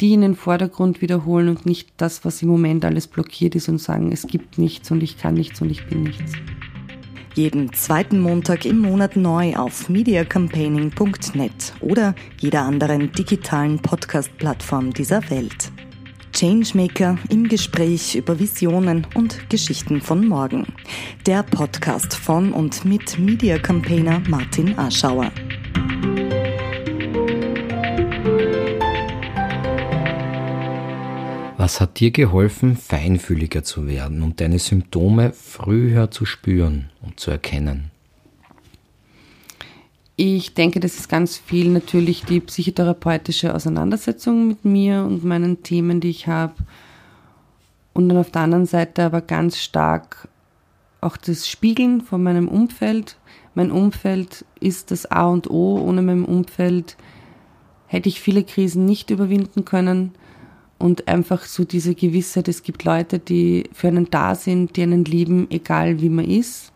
die 0.00 0.14
in 0.14 0.22
den 0.22 0.36
Vordergrund 0.36 1.02
wiederholen 1.02 1.50
und 1.50 1.66
nicht 1.66 1.90
das, 1.98 2.24
was 2.24 2.40
im 2.40 2.48
Moment 2.48 2.86
alles 2.86 3.08
blockiert 3.08 3.54
ist 3.54 3.68
und 3.68 3.78
sagen, 3.78 4.10
es 4.10 4.26
gibt 4.26 4.56
nichts 4.56 4.90
und 4.90 5.02
ich 5.02 5.18
kann 5.18 5.34
nichts 5.34 5.60
und 5.60 5.70
ich 5.70 5.86
bin 5.86 6.04
nichts. 6.04 6.32
Jeden 7.36 7.70
zweiten 7.74 8.18
Montag 8.18 8.64
im 8.64 8.78
Monat 8.78 9.14
neu 9.14 9.56
auf 9.56 9.90
mediacampaigning.net 9.90 11.74
oder 11.80 12.14
jeder 12.38 12.62
anderen 12.62 13.12
digitalen 13.12 13.78
Podcast-Plattform 13.78 14.94
dieser 14.94 15.28
Welt. 15.28 15.70
Changemaker 16.32 17.18
im 17.28 17.46
Gespräch 17.46 18.14
über 18.14 18.38
Visionen 18.38 19.06
und 19.12 19.50
Geschichten 19.50 20.00
von 20.00 20.26
morgen. 20.26 20.66
Der 21.26 21.42
Podcast 21.42 22.14
von 22.14 22.54
und 22.54 22.86
mit 22.86 23.18
Media 23.18 23.58
Campaigner 23.58 24.22
Martin 24.30 24.78
Aschauer. 24.78 25.30
Was 31.58 31.82
hat 31.82 32.00
dir 32.00 32.12
geholfen, 32.12 32.76
feinfühliger 32.76 33.62
zu 33.62 33.86
werden 33.86 34.22
und 34.22 34.40
deine 34.40 34.58
Symptome 34.58 35.32
früher 35.32 36.10
zu 36.10 36.24
spüren 36.24 36.90
und 37.06 37.20
zu 37.20 37.30
erkennen? 37.30 37.90
Ich 40.16 40.54
denke, 40.54 40.80
das 40.80 40.96
ist 40.96 41.08
ganz 41.08 41.36
viel 41.36 41.68
natürlich 41.68 42.24
die 42.24 42.40
psychotherapeutische 42.40 43.54
Auseinandersetzung 43.54 44.48
mit 44.48 44.64
mir 44.64 45.04
und 45.04 45.24
meinen 45.24 45.62
Themen, 45.62 46.00
die 46.00 46.08
ich 46.08 46.26
habe. 46.26 46.54
Und 47.92 48.08
dann 48.08 48.18
auf 48.18 48.30
der 48.30 48.42
anderen 48.42 48.66
Seite 48.66 49.04
aber 49.04 49.20
ganz 49.20 49.58
stark 49.58 50.28
auch 51.02 51.18
das 51.18 51.48
Spiegeln 51.48 52.00
von 52.00 52.22
meinem 52.22 52.48
Umfeld. 52.48 53.18
Mein 53.54 53.70
Umfeld 53.70 54.46
ist 54.58 54.90
das 54.90 55.04
A 55.06 55.26
und 55.26 55.50
O. 55.50 55.78
Ohne 55.80 56.00
mein 56.00 56.24
Umfeld 56.24 56.96
hätte 57.86 58.08
ich 58.08 58.20
viele 58.20 58.42
Krisen 58.42 58.86
nicht 58.86 59.10
überwinden 59.10 59.64
können 59.64 60.12
und 60.78 61.08
einfach 61.08 61.44
so 61.44 61.64
diese 61.64 61.94
Gewissheit, 61.94 62.48
es 62.48 62.62
gibt 62.62 62.84
Leute, 62.84 63.18
die 63.18 63.64
für 63.72 63.88
einen 63.88 64.10
da 64.10 64.34
sind, 64.34 64.76
die 64.76 64.82
einen 64.82 65.04
lieben, 65.04 65.46
egal 65.50 66.00
wie 66.00 66.08
man 66.08 66.24
ist. 66.24 66.72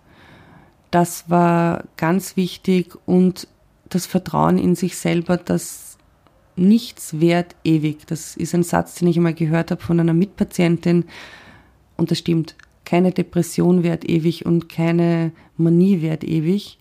Das 0.91 1.31
war 1.31 1.85
ganz 1.97 2.37
wichtig 2.37 2.97
und 3.07 3.47
das 3.89 4.07
Vertrauen 4.07 4.59
in 4.59 4.75
sich 4.75 4.97
selber, 4.97 5.37
dass 5.37 5.99
nichts 6.57 7.21
wert 7.21 7.57
ewig. 7.65 8.07
Das 8.07 8.37
ist 8.37 8.55
ein 8.55 8.63
Satz, 8.63 8.97
den 8.97 9.09
ich 9.09 9.17
einmal 9.17 9.35
gehört 9.35 9.71
habe 9.71 9.83
von 9.83 10.01
einer 10.01 10.15
Mitpatientin 10.15 11.05
und 11.97 12.11
das 12.11 12.19
stimmt. 12.19 12.57
Keine 12.85 13.13
Depression 13.13 13.83
wert 13.83 14.09
ewig 14.09 14.47
und 14.47 14.69
keine 14.69 15.33
Manie 15.57 16.03
wert 16.03 16.25
ewig. 16.25 16.79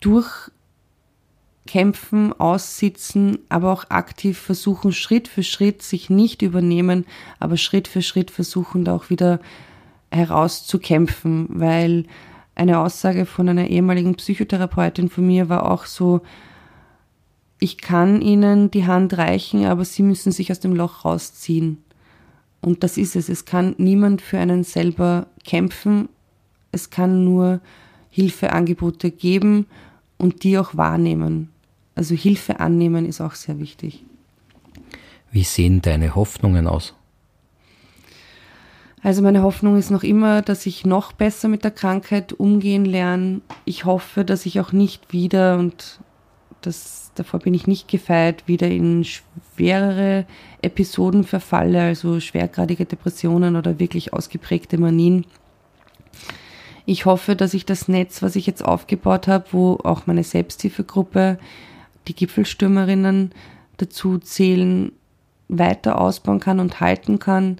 Durch 0.00 0.50
kämpfen, 1.66 2.32
aussitzen, 2.38 3.38
aber 3.48 3.72
auch 3.72 3.88
aktiv 3.88 4.38
versuchen, 4.38 4.92
Schritt 4.92 5.28
für 5.28 5.42
Schritt 5.42 5.82
sich 5.82 6.10
nicht 6.10 6.42
übernehmen, 6.42 7.06
aber 7.40 7.56
Schritt 7.56 7.88
für 7.88 8.02
Schritt 8.02 8.30
versuchen, 8.30 8.84
da 8.84 8.94
auch 8.94 9.08
wieder 9.08 9.40
herauszukämpfen, 10.10 11.48
weil 11.50 12.04
eine 12.54 12.78
Aussage 12.78 13.26
von 13.26 13.48
einer 13.48 13.68
ehemaligen 13.68 14.14
Psychotherapeutin 14.14 15.08
von 15.08 15.26
mir 15.26 15.48
war 15.48 15.70
auch 15.70 15.86
so, 15.86 16.22
ich 17.58 17.78
kann 17.78 18.20
Ihnen 18.20 18.70
die 18.70 18.86
Hand 18.86 19.16
reichen, 19.16 19.64
aber 19.64 19.84
Sie 19.84 20.02
müssen 20.02 20.32
sich 20.32 20.50
aus 20.50 20.60
dem 20.60 20.74
Loch 20.74 21.04
rausziehen. 21.04 21.82
Und 22.60 22.82
das 22.82 22.96
ist 22.96 23.16
es. 23.16 23.28
Es 23.28 23.44
kann 23.44 23.74
niemand 23.78 24.22
für 24.22 24.38
einen 24.38 24.64
selber 24.64 25.26
kämpfen. 25.44 26.08
Es 26.72 26.90
kann 26.90 27.24
nur 27.24 27.60
Hilfeangebote 28.10 29.10
geben 29.10 29.66
und 30.18 30.44
die 30.44 30.58
auch 30.58 30.76
wahrnehmen. 30.76 31.50
Also 31.94 32.14
Hilfe 32.14 32.60
annehmen 32.60 33.06
ist 33.06 33.20
auch 33.20 33.34
sehr 33.34 33.58
wichtig. 33.58 34.04
Wie 35.30 35.44
sehen 35.44 35.82
deine 35.82 36.14
Hoffnungen 36.14 36.66
aus? 36.66 36.94
Also 39.04 39.20
meine 39.20 39.42
Hoffnung 39.42 39.76
ist 39.76 39.90
noch 39.90 40.02
immer, 40.02 40.40
dass 40.40 40.64
ich 40.64 40.86
noch 40.86 41.12
besser 41.12 41.48
mit 41.48 41.62
der 41.62 41.72
Krankheit 41.72 42.32
umgehen 42.32 42.86
lerne. 42.86 43.42
Ich 43.66 43.84
hoffe, 43.84 44.24
dass 44.24 44.46
ich 44.46 44.60
auch 44.60 44.72
nicht 44.72 45.12
wieder, 45.12 45.58
und 45.58 46.00
das, 46.62 47.12
davor 47.14 47.40
bin 47.40 47.52
ich 47.52 47.66
nicht 47.66 47.86
gefeit, 47.86 48.44
wieder 48.48 48.66
in 48.66 49.04
schwerere 49.04 50.24
Episoden 50.62 51.24
verfalle, 51.24 51.82
also 51.82 52.18
schwergradige 52.18 52.86
Depressionen 52.86 53.56
oder 53.56 53.78
wirklich 53.78 54.14
ausgeprägte 54.14 54.78
Manien. 54.78 55.26
Ich 56.86 57.04
hoffe, 57.04 57.36
dass 57.36 57.52
ich 57.52 57.66
das 57.66 57.88
Netz, 57.88 58.22
was 58.22 58.36
ich 58.36 58.46
jetzt 58.46 58.64
aufgebaut 58.64 59.28
habe, 59.28 59.44
wo 59.52 59.78
auch 59.84 60.06
meine 60.06 60.24
Selbsthilfegruppe, 60.24 61.38
die 62.08 62.14
Gipfelstürmerinnen 62.14 63.32
dazu 63.76 64.16
zählen, 64.16 64.92
weiter 65.48 66.00
ausbauen 66.00 66.40
kann 66.40 66.58
und 66.58 66.80
halten 66.80 67.18
kann, 67.18 67.58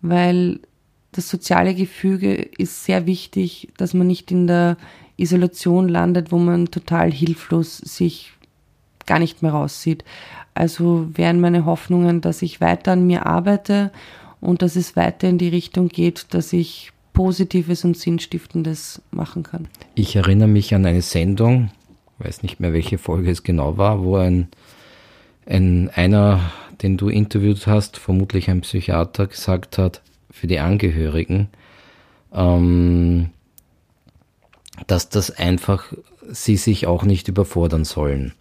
weil 0.00 0.60
das 1.16 1.28
soziale 1.28 1.74
Gefüge 1.74 2.34
ist 2.34 2.84
sehr 2.84 3.06
wichtig, 3.06 3.68
dass 3.76 3.94
man 3.94 4.06
nicht 4.06 4.30
in 4.30 4.46
der 4.46 4.76
Isolation 5.16 5.88
landet, 5.88 6.30
wo 6.30 6.38
man 6.38 6.70
total 6.70 7.10
hilflos 7.10 7.78
sich 7.78 8.32
gar 9.06 9.18
nicht 9.18 9.42
mehr 9.42 9.52
raussieht. 9.52 10.04
Also 10.54 11.08
wären 11.14 11.40
meine 11.40 11.64
Hoffnungen, 11.64 12.20
dass 12.20 12.42
ich 12.42 12.60
weiter 12.60 12.92
an 12.92 13.06
mir 13.06 13.26
arbeite 13.26 13.92
und 14.40 14.62
dass 14.62 14.76
es 14.76 14.96
weiter 14.96 15.28
in 15.28 15.38
die 15.38 15.48
Richtung 15.48 15.88
geht, 15.88 16.26
dass 16.34 16.52
ich 16.52 16.92
Positives 17.12 17.84
und 17.84 17.96
Sinnstiftendes 17.96 19.00
machen 19.10 19.42
kann. 19.42 19.68
Ich 19.94 20.16
erinnere 20.16 20.48
mich 20.48 20.74
an 20.74 20.84
eine 20.84 21.00
Sendung, 21.00 21.70
weiß 22.18 22.42
nicht 22.42 22.60
mehr, 22.60 22.74
welche 22.74 22.98
Folge 22.98 23.30
es 23.30 23.42
genau 23.42 23.78
war, 23.78 24.02
wo 24.02 24.16
ein, 24.16 24.48
ein 25.46 25.90
einer, 25.94 26.40
den 26.82 26.98
du 26.98 27.08
interviewt 27.08 27.66
hast, 27.66 27.96
vermutlich 27.96 28.50
ein 28.50 28.60
Psychiater, 28.60 29.26
gesagt 29.28 29.78
hat, 29.78 30.02
für 30.36 30.46
die 30.46 30.58
Angehörigen, 30.58 31.48
ähm, 32.32 33.30
dass 34.86 35.08
das 35.08 35.30
einfach 35.30 35.92
sie 36.28 36.56
sich 36.56 36.86
auch 36.86 37.04
nicht 37.04 37.28
überfordern 37.28 37.84
sollen. 37.84 38.34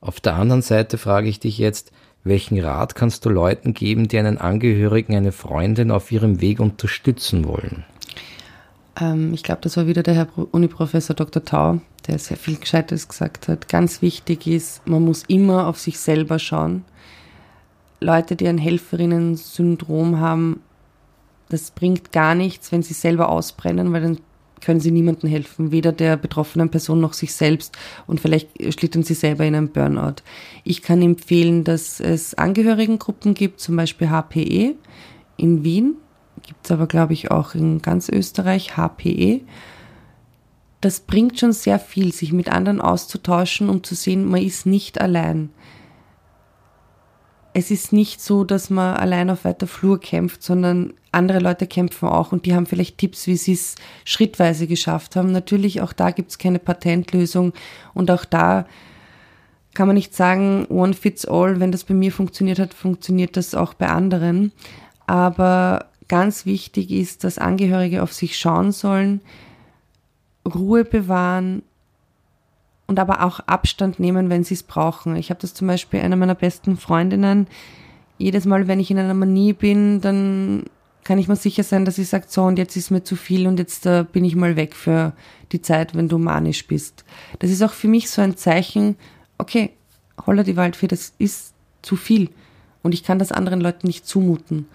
Auf 0.00 0.20
der 0.20 0.34
anderen 0.34 0.62
Seite 0.62 0.96
frage 0.96 1.28
ich 1.28 1.40
dich 1.40 1.58
jetzt, 1.58 1.92
welchen 2.24 2.58
Rat 2.58 2.94
kannst 2.94 3.26
du 3.26 3.28
Leuten 3.28 3.74
geben, 3.74 4.08
die 4.08 4.18
einen 4.18 4.38
Angehörigen, 4.38 5.14
eine 5.14 5.32
Freundin 5.32 5.90
auf 5.90 6.10
ihrem 6.10 6.40
Weg 6.40 6.58
unterstützen 6.58 7.46
wollen? 7.46 7.84
Ähm, 8.98 9.34
ich 9.34 9.42
glaube, 9.42 9.60
das 9.60 9.76
war 9.76 9.86
wieder 9.86 10.02
der 10.02 10.14
Herr 10.14 10.28
Uniprofessor 10.52 11.14
Dr. 11.14 11.44
Tau, 11.44 11.80
der 12.06 12.18
sehr 12.18 12.38
viel 12.38 12.56
Gescheites 12.56 13.08
gesagt 13.08 13.48
hat. 13.48 13.68
Ganz 13.68 14.00
wichtig 14.00 14.46
ist, 14.46 14.86
man 14.86 15.04
muss 15.04 15.24
immer 15.28 15.66
auf 15.66 15.78
sich 15.78 15.98
selber 15.98 16.38
schauen. 16.38 16.84
Leute, 18.00 18.36
die 18.36 18.48
ein 18.48 18.58
Helferinnen-Syndrom 18.58 20.18
haben, 20.18 20.60
das 21.48 21.70
bringt 21.70 22.12
gar 22.12 22.34
nichts, 22.34 22.72
wenn 22.72 22.82
sie 22.82 22.94
selber 22.94 23.28
ausbrennen, 23.28 23.92
weil 23.92 24.02
dann 24.02 24.18
können 24.60 24.80
sie 24.80 24.90
niemandem 24.90 25.28
helfen, 25.28 25.72
weder 25.72 25.92
der 25.92 26.16
betroffenen 26.16 26.70
Person 26.70 27.00
noch 27.00 27.12
sich 27.12 27.34
selbst 27.34 27.76
und 28.06 28.20
vielleicht 28.20 28.48
schlittern 28.72 29.02
sie 29.02 29.14
selber 29.14 29.44
in 29.44 29.54
einen 29.54 29.68
Burnout. 29.68 30.22
Ich 30.64 30.80
kann 30.80 31.02
empfehlen, 31.02 31.64
dass 31.64 32.00
es 32.00 32.34
Angehörigengruppen 32.34 33.34
gibt, 33.34 33.60
zum 33.60 33.76
Beispiel 33.76 34.08
HPE 34.08 34.74
in 35.36 35.64
Wien, 35.64 35.96
gibt 36.42 36.64
es 36.64 36.70
aber 36.70 36.86
glaube 36.86 37.12
ich 37.12 37.30
auch 37.30 37.54
in 37.54 37.82
ganz 37.82 38.08
Österreich, 38.08 38.76
HPE. 38.76 39.42
Das 40.80 41.00
bringt 41.00 41.38
schon 41.38 41.52
sehr 41.52 41.78
viel, 41.78 42.12
sich 42.12 42.32
mit 42.32 42.48
anderen 42.48 42.80
auszutauschen 42.80 43.68
und 43.68 43.86
zu 43.86 43.94
sehen, 43.94 44.24
man 44.24 44.42
ist 44.42 44.66
nicht 44.66 45.00
allein 45.00 45.50
es 47.54 47.70
ist 47.70 47.92
nicht 47.92 48.20
so, 48.20 48.42
dass 48.42 48.68
man 48.68 48.96
allein 48.96 49.30
auf 49.30 49.44
weiter 49.44 49.68
Flur 49.68 50.00
kämpft, 50.00 50.42
sondern 50.42 50.92
andere 51.12 51.38
Leute 51.38 51.68
kämpfen 51.68 52.08
auch 52.08 52.32
und 52.32 52.46
die 52.46 52.54
haben 52.54 52.66
vielleicht 52.66 52.98
Tipps, 52.98 53.28
wie 53.28 53.36
sie 53.36 53.52
es 53.52 53.76
schrittweise 54.04 54.66
geschafft 54.66 55.14
haben. 55.14 55.30
Natürlich, 55.30 55.80
auch 55.80 55.92
da 55.92 56.10
gibt 56.10 56.32
es 56.32 56.38
keine 56.38 56.58
Patentlösung 56.58 57.52
und 57.94 58.10
auch 58.10 58.24
da 58.24 58.66
kann 59.72 59.86
man 59.86 59.94
nicht 59.94 60.14
sagen, 60.14 60.66
one 60.68 60.94
fits 60.94 61.26
all, 61.26 61.60
wenn 61.60 61.72
das 61.72 61.84
bei 61.84 61.94
mir 61.94 62.12
funktioniert 62.12 62.58
hat, 62.58 62.74
funktioniert 62.74 63.36
das 63.36 63.54
auch 63.54 63.74
bei 63.74 63.88
anderen. 63.88 64.52
Aber 65.06 65.86
ganz 66.08 66.46
wichtig 66.46 66.90
ist, 66.90 67.22
dass 67.22 67.38
Angehörige 67.38 68.02
auf 68.02 68.12
sich 68.12 68.36
schauen 68.36 68.72
sollen, 68.72 69.20
Ruhe 70.46 70.84
bewahren 70.84 71.62
und 72.86 72.98
aber 72.98 73.24
auch 73.24 73.40
Abstand 73.40 73.98
nehmen, 73.98 74.30
wenn 74.30 74.44
sie 74.44 74.54
es 74.54 74.62
brauchen. 74.62 75.16
Ich 75.16 75.30
habe 75.30 75.40
das 75.40 75.54
zum 75.54 75.68
Beispiel 75.68 76.00
einer 76.00 76.16
meiner 76.16 76.34
besten 76.34 76.76
Freundinnen. 76.76 77.46
Jedes 78.18 78.44
Mal, 78.44 78.68
wenn 78.68 78.80
ich 78.80 78.90
in 78.90 78.98
einer 78.98 79.14
Manie 79.14 79.52
bin, 79.52 80.00
dann 80.00 80.64
kann 81.02 81.18
ich 81.18 81.28
mir 81.28 81.36
sicher 81.36 81.62
sein, 81.62 81.84
dass 81.84 81.96
sie 81.96 82.04
sagt, 82.04 82.32
so 82.32 82.42
und 82.42 82.58
jetzt 82.58 82.76
ist 82.76 82.90
mir 82.90 83.04
zu 83.04 83.14
viel 83.16 83.46
und 83.46 83.58
jetzt 83.58 83.86
äh, 83.86 84.04
bin 84.10 84.24
ich 84.24 84.36
mal 84.36 84.56
weg 84.56 84.74
für 84.74 85.12
die 85.52 85.60
Zeit, 85.60 85.94
wenn 85.94 86.08
du 86.08 86.18
manisch 86.18 86.66
bist. 86.66 87.04
Das 87.38 87.50
ist 87.50 87.62
auch 87.62 87.72
für 87.72 87.88
mich 87.88 88.10
so 88.10 88.22
ein 88.22 88.36
Zeichen, 88.36 88.96
okay, 89.38 89.70
holla 90.26 90.42
die 90.42 90.56
Waldfee, 90.56 90.88
das 90.88 91.12
ist 91.18 91.54
zu 91.82 91.96
viel 91.96 92.30
und 92.82 92.94
ich 92.94 93.04
kann 93.04 93.18
das 93.18 93.32
anderen 93.32 93.60
Leuten 93.60 93.86
nicht 93.86 94.06
zumuten. 94.06 94.66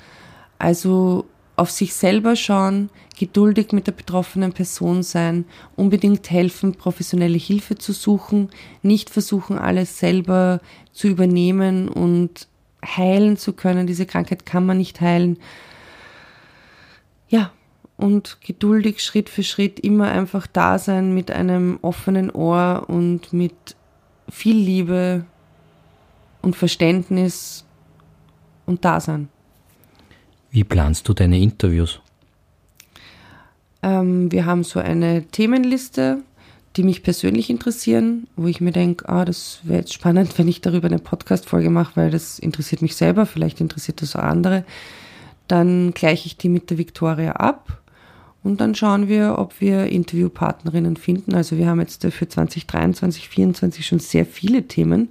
Also 0.60 1.26
auf 1.60 1.72
sich 1.72 1.94
selber 1.94 2.38
schauen, 2.38 2.90
geduldig 3.18 3.74
mit 3.74 3.86
der 3.86 3.92
betroffenen 3.92 4.54
Person 4.54 5.04
sein, 5.04 5.44
unbedingt 5.76 6.32
helfen, 6.32 6.74
professionelle 6.74 7.38
Hilfe 7.38 7.76
zu 7.76 7.92
suchen, 7.92 8.50
nicht 8.82 9.10
versuchen, 9.10 9.60
alles 9.60 10.00
selber 10.00 10.62
zu 10.94 11.10
übernehmen 11.10 11.90
und 11.90 12.48
heilen 12.86 13.36
zu 13.36 13.52
können. 13.52 13.88
Diese 13.88 14.06
Krankheit 14.06 14.46
kann 14.46 14.66
man 14.66 14.78
nicht 14.78 15.02
heilen. 15.02 15.38
Ja, 17.28 17.52
und 17.98 18.38
geduldig 18.40 19.04
Schritt 19.04 19.28
für 19.28 19.44
Schritt 19.44 19.82
immer 19.82 20.08
einfach 20.08 20.48
da 20.48 20.80
sein 20.80 21.14
mit 21.14 21.30
einem 21.30 21.78
offenen 21.82 22.32
Ohr 22.32 22.86
und 22.88 23.34
mit 23.34 23.76
viel 24.30 24.56
Liebe 24.56 25.26
und 26.42 26.56
Verständnis 26.56 27.66
und 28.66 28.86
Dasein. 28.86 29.28
Wie 30.52 30.64
planst 30.64 31.08
du 31.08 31.14
deine 31.14 31.40
Interviews? 31.40 32.00
Ähm, 33.84 34.32
wir 34.32 34.46
haben 34.46 34.64
so 34.64 34.80
eine 34.80 35.24
Themenliste, 35.28 36.24
die 36.76 36.84
mich 36.84 37.04
persönlich 37.04 37.50
interessieren, 37.50 38.28
wo 38.36 38.48
ich 38.48 38.62
mir 38.62 38.72
denke, 38.72 39.08
ah, 39.10 39.26
das 39.26 39.60
wäre 39.64 39.80
jetzt 39.80 39.94
spannend, 39.94 40.34
wenn 40.38 40.48
ich 40.48 40.62
darüber 40.62 40.88
eine 40.88 41.00
Podcast-Folge 41.00 41.70
mache, 41.70 41.96
weil 41.96 42.12
das 42.12 42.40
interessiert 42.40 42.82
mich 42.82 42.96
selber, 42.96 43.26
vielleicht 43.26 43.62
interessiert 43.62 44.02
das 44.02 44.16
auch 44.16 44.24
andere. 44.24 44.66
Dann 45.48 45.94
gleiche 45.94 46.28
ich 46.28 46.38
die 46.38 46.50
mit 46.50 46.70
der 46.70 46.78
Victoria 46.78 47.34
ab 47.34 47.82
und 48.44 48.62
dann 48.62 48.76
schauen 48.76 49.08
wir, 49.08 49.38
ob 49.38 49.60
wir 49.60 49.88
Interviewpartnerinnen 49.88 50.96
finden. 50.96 51.34
Also 51.34 51.58
wir 51.58 51.68
haben 51.68 51.80
jetzt 51.80 52.04
für 52.04 52.28
2023, 52.28 53.24
2024 53.24 53.86
schon 53.86 54.00
sehr 54.00 54.26
viele 54.26 54.68
Themen. 54.68 55.10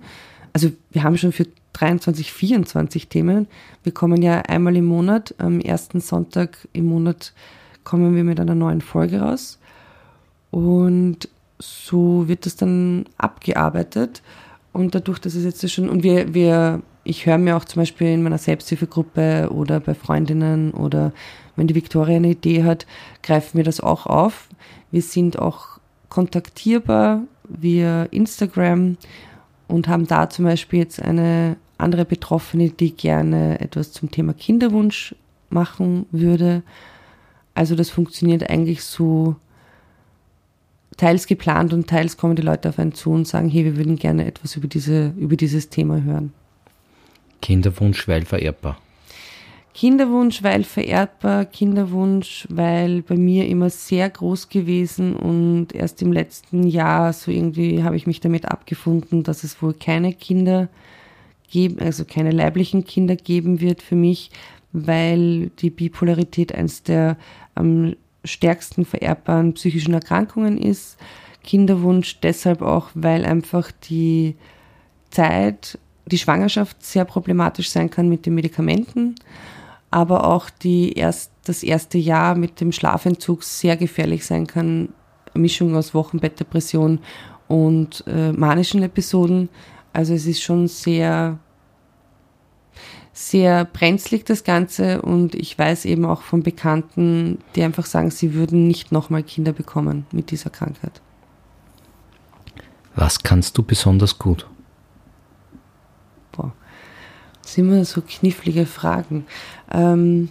Also 0.53 0.70
wir 0.90 1.03
haben 1.03 1.18
schon 1.18 1.33
für 1.33 1.46
23, 1.78 2.32
24 2.32 3.08
Themen. 3.08 3.46
Wir 3.82 3.92
kommen 3.92 4.20
ja 4.20 4.40
einmal 4.40 4.76
im 4.76 4.86
Monat, 4.86 5.34
am 5.38 5.60
ersten 5.60 6.00
Sonntag 6.00 6.66
im 6.72 6.86
Monat 6.86 7.32
kommen 7.84 8.16
wir 8.16 8.24
mit 8.24 8.40
einer 8.40 8.54
neuen 8.54 8.80
Folge 8.80 9.20
raus. 9.20 9.58
Und 10.50 11.28
so 11.58 12.26
wird 12.26 12.46
das 12.46 12.56
dann 12.56 13.06
abgearbeitet. 13.16 14.22
Und 14.72 14.94
dadurch, 14.94 15.18
dass 15.18 15.34
es 15.34 15.44
jetzt 15.44 15.72
schon, 15.72 15.88
und 15.88 16.02
wir, 16.02 16.34
wir, 16.34 16.82
ich 17.04 17.26
höre 17.26 17.38
mir 17.38 17.56
auch 17.56 17.64
zum 17.64 17.82
Beispiel 17.82 18.08
in 18.08 18.22
meiner 18.22 18.38
Selbsthilfegruppe 18.38 19.50
oder 19.52 19.80
bei 19.80 19.94
Freundinnen 19.94 20.72
oder 20.72 21.12
wenn 21.56 21.66
die 21.66 21.74
Viktoria 21.74 22.16
eine 22.16 22.30
Idee 22.30 22.64
hat, 22.64 22.86
greifen 23.22 23.56
wir 23.56 23.64
das 23.64 23.80
auch 23.80 24.06
auf. 24.06 24.48
Wir 24.90 25.02
sind 25.02 25.38
auch 25.38 25.78
kontaktierbar 26.08 27.22
via 27.48 28.04
Instagram 28.04 28.96
und 29.68 29.88
haben 29.88 30.06
da 30.06 30.28
zum 30.28 30.44
Beispiel 30.44 30.80
jetzt 30.80 31.00
eine 31.00 31.56
andere 31.78 32.04
Betroffene, 32.04 32.70
die 32.70 32.94
gerne 32.94 33.60
etwas 33.60 33.92
zum 33.92 34.10
Thema 34.10 34.34
Kinderwunsch 34.34 35.14
machen 35.48 36.06
würde. 36.10 36.62
Also 37.54 37.74
das 37.74 37.90
funktioniert 37.90 38.50
eigentlich 38.50 38.82
so 38.82 39.36
teils 40.96 41.26
geplant 41.26 41.72
und 41.72 41.88
teils 41.88 42.16
kommen 42.16 42.36
die 42.36 42.42
Leute 42.42 42.68
auf 42.68 42.78
einen 42.78 42.92
zu 42.92 43.10
und 43.10 43.26
sagen, 43.26 43.48
hey, 43.48 43.64
wir 43.64 43.76
würden 43.76 43.96
gerne 43.96 44.26
etwas 44.26 44.56
über, 44.56 44.66
diese, 44.66 45.14
über 45.16 45.36
dieses 45.36 45.68
Thema 45.68 46.02
hören. 46.02 46.32
Kinderwunsch, 47.40 48.08
weil 48.08 48.24
vererbbar. 48.24 48.78
Kinderwunsch, 49.74 50.42
weil 50.42 50.64
vererbbar, 50.64 51.44
Kinderwunsch, 51.44 52.48
weil 52.50 53.02
bei 53.02 53.16
mir 53.16 53.46
immer 53.46 53.70
sehr 53.70 54.10
groß 54.10 54.48
gewesen 54.48 55.14
und 55.14 55.72
erst 55.72 56.02
im 56.02 56.10
letzten 56.10 56.66
Jahr 56.66 57.12
so 57.12 57.30
irgendwie 57.30 57.84
habe 57.84 57.94
ich 57.94 58.08
mich 58.08 58.18
damit 58.18 58.46
abgefunden, 58.46 59.22
dass 59.22 59.44
es 59.44 59.62
wohl 59.62 59.74
keine 59.74 60.12
Kinder 60.12 60.62
gibt 60.62 60.72
geben, 61.50 61.78
also 61.80 62.04
keine 62.04 62.30
leiblichen 62.30 62.84
Kinder 62.84 63.16
geben 63.16 63.61
wird 63.61 63.82
für 63.82 63.96
mich, 63.96 64.30
weil 64.72 65.50
die 65.58 65.70
Bipolarität 65.70 66.54
eines 66.54 66.82
der 66.82 67.16
am 67.54 67.94
stärksten 68.24 68.84
vererbbaren 68.84 69.54
psychischen 69.54 69.94
Erkrankungen 69.94 70.58
ist. 70.58 70.98
Kinderwunsch 71.42 72.20
deshalb 72.20 72.62
auch, 72.62 72.90
weil 72.94 73.24
einfach 73.24 73.70
die 73.88 74.37
Zeit, 75.11 75.78
die 76.06 76.18
Schwangerschaft 76.18 76.84
sehr 76.84 77.04
problematisch 77.04 77.70
sein 77.70 77.90
kann 77.90 78.08
mit 78.08 78.26
den 78.26 78.34
Medikamenten. 78.34 79.14
aber 79.90 80.26
auch 80.26 80.50
die 80.50 80.92
erst, 80.92 81.32
das 81.44 81.62
erste 81.62 81.98
Jahr 81.98 82.34
mit 82.34 82.61
dem 82.61 82.72
Schlafentzug 82.72 83.42
sehr 83.42 83.76
gefährlich 83.76 84.26
sein 84.26 84.46
kann. 84.46 84.90
Mischung 85.34 85.74
aus 85.76 85.94
Wochenbettdepression 85.94 86.98
und 87.46 88.04
äh, 88.06 88.32
manischen 88.32 88.82
Episoden. 88.82 89.48
Also 89.92 90.14
es 90.14 90.27
ist 90.27 90.42
schon 90.42 90.68
sehr, 90.68 91.38
sehr 93.12 93.64
brenzlig 93.64 94.24
das 94.24 94.44
Ganze 94.44 95.03
und 95.03 95.35
ich 95.35 95.59
weiß 95.59 95.85
eben 95.87 96.05
auch 96.05 96.22
von 96.22 96.42
Bekannten, 96.42 97.38
die 97.55 97.62
einfach 97.62 97.87
sagen, 97.87 98.11
sie 98.11 98.35
würden 98.35 98.68
nicht 98.68 98.92
nochmal 98.92 99.22
Kinder 99.22 99.53
bekommen 99.53 100.07
mit 100.12 100.31
dieser 100.31 100.51
Krankheit. 100.51 101.01
Was 102.94 103.22
kannst 103.22 103.57
du 103.57 103.62
besonders 103.62 104.18
gut? 104.18 104.46
Boah, 106.33 106.53
das 107.42 107.55
sind 107.55 107.68
immer 107.68 107.85
so 107.85 108.03
knifflige 108.03 108.66
Fragen. 108.66 109.27
Ähm, 109.70 110.31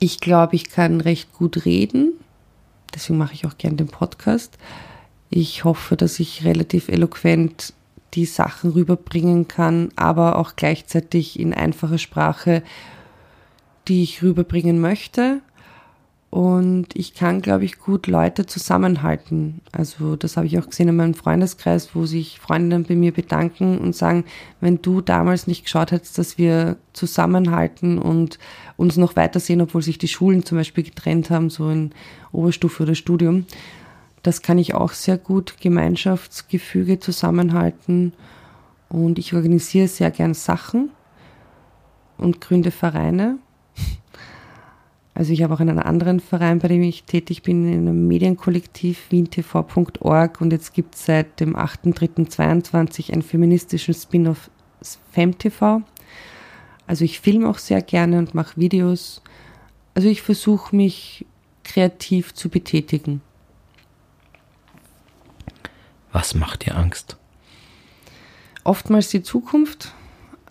ich 0.00 0.20
glaube, 0.20 0.56
ich 0.56 0.70
kann 0.70 1.00
recht 1.00 1.32
gut 1.32 1.64
reden. 1.64 2.14
Deswegen 2.94 3.18
mache 3.18 3.34
ich 3.34 3.46
auch 3.46 3.58
gern 3.58 3.76
den 3.76 3.88
Podcast. 3.88 4.58
Ich 5.30 5.64
hoffe, 5.64 5.96
dass 5.96 6.20
ich 6.20 6.44
relativ 6.44 6.88
eloquent 6.88 7.74
die 8.14 8.24
Sachen 8.24 8.70
rüberbringen 8.70 9.48
kann, 9.48 9.90
aber 9.96 10.36
auch 10.36 10.56
gleichzeitig 10.56 11.38
in 11.38 11.52
einfacher 11.52 11.98
Sprache, 11.98 12.62
die 13.86 14.02
ich 14.02 14.22
rüberbringen 14.22 14.80
möchte. 14.80 15.40
Und 16.30 16.88
ich 16.94 17.14
kann, 17.14 17.40
glaube 17.40 17.64
ich, 17.64 17.78
gut 17.78 18.06
Leute 18.06 18.44
zusammenhalten. 18.44 19.62
Also 19.72 20.14
das 20.14 20.36
habe 20.36 20.46
ich 20.46 20.58
auch 20.58 20.66
gesehen 20.66 20.88
in 20.88 20.96
meinem 20.96 21.14
Freundeskreis, 21.14 21.94
wo 21.94 22.04
sich 22.04 22.38
Freundinnen 22.38 22.84
bei 22.84 22.96
mir 22.96 23.12
bedanken 23.12 23.78
und 23.78 23.96
sagen, 23.96 24.24
wenn 24.60 24.82
du 24.82 25.00
damals 25.00 25.46
nicht 25.46 25.64
geschaut 25.64 25.90
hättest, 25.90 26.18
dass 26.18 26.36
wir 26.36 26.76
zusammenhalten 26.92 27.98
und 27.98 28.38
uns 28.76 28.98
noch 28.98 29.16
weitersehen, 29.16 29.62
obwohl 29.62 29.80
sich 29.80 29.96
die 29.96 30.08
Schulen 30.08 30.44
zum 30.44 30.58
Beispiel 30.58 30.84
getrennt 30.84 31.30
haben, 31.30 31.48
so 31.48 31.70
in 31.70 31.92
Oberstufe 32.30 32.82
oder 32.82 32.94
Studium. 32.94 33.46
Das 34.28 34.42
kann 34.42 34.58
ich 34.58 34.74
auch 34.74 34.92
sehr 34.92 35.16
gut, 35.16 35.56
Gemeinschaftsgefüge 35.58 37.00
zusammenhalten. 37.00 38.12
Und 38.88 39.18
ich 39.18 39.34
organisiere 39.34 39.88
sehr 39.88 40.10
gern 40.10 40.34
Sachen 40.34 40.90
und 42.18 42.40
gründe 42.40 42.70
Vereine 42.70 43.38
also 45.18 45.32
ich 45.32 45.42
habe 45.42 45.52
auch 45.52 45.58
in 45.58 45.68
einem 45.68 45.80
anderen 45.80 46.20
Verein, 46.20 46.60
bei 46.60 46.68
dem 46.68 46.80
ich 46.80 47.02
tätig 47.02 47.42
bin, 47.42 47.66
in 47.66 47.88
einem 47.88 48.06
Medienkollektiv 48.06 49.10
wientv.org 49.10 50.40
und 50.40 50.52
jetzt 50.52 50.74
gibt 50.74 50.94
es 50.94 51.06
seit 51.06 51.40
dem 51.40 51.56
8.3.22 51.56 53.12
einen 53.12 53.22
feministischen 53.22 53.94
Spin-off 53.94 54.48
FemTV. 55.10 55.82
Also 56.86 57.04
ich 57.04 57.18
filme 57.18 57.48
auch 57.48 57.58
sehr 57.58 57.82
gerne 57.82 58.20
und 58.20 58.36
mache 58.36 58.60
Videos. 58.60 59.20
Also 59.92 60.08
ich 60.08 60.22
versuche 60.22 60.76
mich 60.76 61.26
kreativ 61.64 62.32
zu 62.32 62.48
betätigen. 62.48 63.20
Was 66.12 66.34
macht 66.34 66.66
dir 66.66 66.76
Angst? 66.76 67.16
Oftmals 68.64 69.08
die 69.08 69.22
Zukunft, 69.22 69.94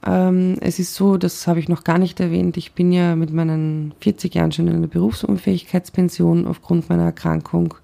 ähm, 0.05 0.57
es 0.61 0.79
ist 0.79 0.95
so, 0.95 1.17
das 1.17 1.47
habe 1.47 1.59
ich 1.59 1.69
noch 1.69 1.83
gar 1.83 1.97
nicht 1.97 2.19
erwähnt, 2.19 2.57
ich 2.57 2.73
bin 2.73 2.91
ja 2.91 3.15
mit 3.15 3.31
meinen 3.31 3.93
40 4.01 4.35
Jahren 4.35 4.51
schon 4.51 4.67
in 4.67 4.75
einer 4.75 4.87
Berufsunfähigkeitspension 4.87 6.47
aufgrund 6.47 6.89
meiner 6.89 7.05
Erkrankung 7.05 7.75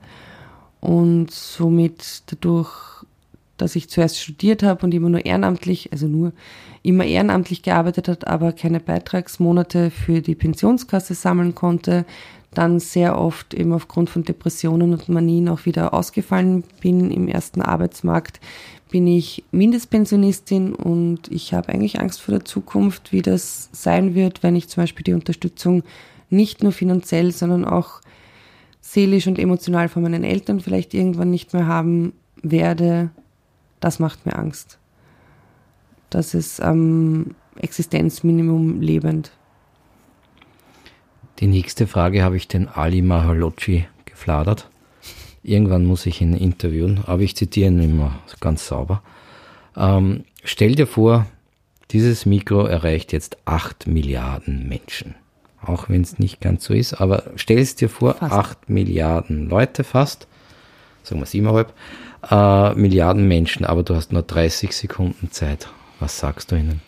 und 0.80 1.32
somit 1.32 2.24
dadurch, 2.28 3.06
dass 3.58 3.76
ich 3.76 3.90
zuerst 3.90 4.20
studiert 4.20 4.64
habe 4.64 4.86
und 4.86 4.94
immer 4.94 5.10
nur 5.10 5.26
ehrenamtlich, 5.26 5.92
also 5.92 6.08
nur 6.08 6.34
immer 6.82 7.06
ehrenamtlich 7.06 7.64
gearbeitet 7.64 8.08
hat, 8.08 8.28
aber 8.28 8.52
keine 8.52 8.80
Beitragsmonate 8.80 9.92
für 9.92 10.22
die 10.22 10.36
Pensionskasse 10.36 11.14
sammeln 11.14 11.56
konnte, 11.56 12.06
dann 12.54 12.80
sehr 12.80 13.18
oft 13.18 13.54
eben 13.54 13.74
aufgrund 13.74 14.10
von 14.10 14.24
Depressionen 14.24 14.94
und 14.94 15.10
Manien 15.10 15.50
auch 15.50 15.66
wieder 15.66 15.94
ausgefallen 15.94 16.64
bin 16.82 17.12
im 17.12 17.28
ersten 17.28 17.62
Arbeitsmarkt, 17.62 18.40
bin 18.90 19.08
ich 19.08 19.44
Mindestpensionistin 19.52 20.76
und 20.76 21.32
ich 21.32 21.54
habe 21.54 21.70
eigentlich 21.70 22.00
Angst 22.00 22.22
vor 22.22 22.34
der 22.34 22.46
Zukunft, 22.46 23.12
wie 23.12 23.24
das 23.24 23.70
sein 23.72 24.14
wird, 24.14 24.44
wenn 24.44 24.56
ich 24.56 24.70
zum 24.70 24.84
Beispiel 24.84 25.04
die 25.04 25.14
Unterstützung 25.14 25.84
nicht 26.30 26.62
nur 26.62 26.72
finanziell, 26.72 27.32
sondern 27.32 27.66
auch 27.66 28.02
seelisch 28.82 29.28
und 29.28 29.40
emotional 29.40 29.90
von 29.90 30.04
meinen 30.04 30.24
Eltern 30.24 30.60
vielleicht 30.60 30.94
irgendwann 30.94 31.32
nicht 31.32 31.54
mehr 31.54 31.66
haben 31.66 32.14
werde. 32.42 33.10
Das 33.80 34.00
macht 34.00 34.26
mir 34.26 34.38
Angst. 34.38 34.78
Das 36.10 36.36
ist 36.36 36.62
am 36.62 37.36
Existenzminimum 37.56 38.82
lebend. 38.82 39.32
Die 41.44 41.50
nächste 41.50 41.88
Frage 41.88 42.24
habe 42.24 42.38
ich 42.38 42.48
den 42.48 42.70
Ali 42.70 43.02
Mahalocci 43.02 43.86
gefladert. 44.06 44.70
Irgendwann 45.44 45.84
muss 45.84 46.06
ich 46.06 46.22
ihn 46.22 46.34
interviewen, 46.34 47.02
aber 47.06 47.22
ich 47.22 47.36
zitiere 47.36 47.70
ihn 47.70 47.84
immer 47.84 48.18
ganz 48.40 48.66
sauber. 48.66 49.04
Ähm, 49.76 50.24
stell 50.46 50.76
dir 50.76 50.88
vor, 50.88 51.26
dieses 51.92 52.26
Mikro 52.26 52.64
erreicht 52.64 53.12
jetzt 53.12 53.36
8 53.44 53.88
Milliarden 53.88 54.70
Menschen. 54.70 55.16
Auch 55.62 55.90
wenn 55.90 56.00
es 56.00 56.18
nicht 56.18 56.40
ganz 56.40 56.64
so 56.64 56.74
ist, 56.74 56.94
aber 56.94 57.24
stell 57.36 57.60
es 57.60 57.76
dir 57.76 57.90
vor, 57.90 58.14
fast. 58.14 58.34
8 58.34 58.70
Milliarden 58.70 59.50
Leute 59.50 59.84
fast, 59.84 60.28
sagen 61.04 61.20
wir 61.20 61.28
7,5 61.28 62.72
äh, 62.72 62.76
Milliarden 62.76 63.28
Menschen, 63.28 63.66
aber 63.66 63.84
du 63.84 63.96
hast 63.96 64.14
nur 64.14 64.22
30 64.22 64.74
Sekunden 64.74 65.30
Zeit. 65.30 65.68
Was 66.00 66.18
sagst 66.18 66.54
du 66.54 66.56
ihnen? 66.56 66.80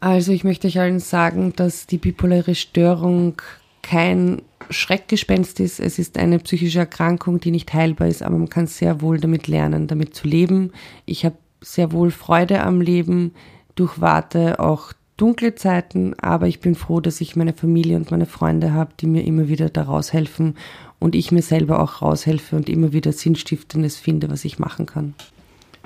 Also 0.00 0.32
ich 0.32 0.44
möchte 0.44 0.66
euch 0.66 0.78
allen 0.78 0.98
sagen, 0.98 1.54
dass 1.54 1.86
die 1.86 1.96
bipolare 1.96 2.54
Störung 2.54 3.40
kein 3.82 4.42
Schreckgespenst 4.70 5.60
ist. 5.60 5.80
Es 5.80 5.98
ist 5.98 6.18
eine 6.18 6.38
psychische 6.38 6.80
Erkrankung, 6.80 7.40
die 7.40 7.50
nicht 7.50 7.72
heilbar 7.74 8.08
ist, 8.08 8.22
aber 8.22 8.38
man 8.38 8.48
kann 8.48 8.66
sehr 8.66 9.00
wohl 9.00 9.18
damit 9.18 9.48
lernen, 9.48 9.86
damit 9.86 10.14
zu 10.14 10.26
leben. 10.26 10.72
Ich 11.04 11.24
habe 11.24 11.36
sehr 11.60 11.92
wohl 11.92 12.10
Freude 12.10 12.62
am 12.62 12.80
Leben, 12.80 13.32
durchwarte 13.74 14.60
auch 14.60 14.92
dunkle 15.16 15.54
Zeiten, 15.54 16.14
aber 16.18 16.48
ich 16.48 16.60
bin 16.60 16.74
froh, 16.74 17.00
dass 17.00 17.20
ich 17.20 17.36
meine 17.36 17.52
Familie 17.52 17.96
und 17.96 18.10
meine 18.10 18.26
Freunde 18.26 18.72
habe, 18.72 18.92
die 18.98 19.06
mir 19.06 19.24
immer 19.24 19.48
wieder 19.48 19.68
daraus 19.68 20.12
helfen 20.12 20.56
und 20.98 21.14
ich 21.14 21.32
mir 21.32 21.42
selber 21.42 21.80
auch 21.80 22.02
raushelfe 22.02 22.56
und 22.56 22.68
immer 22.68 22.92
wieder 22.92 23.12
Sinnstiftendes 23.12 23.96
finde, 23.96 24.30
was 24.30 24.44
ich 24.44 24.58
machen 24.58 24.86
kann. 24.86 25.14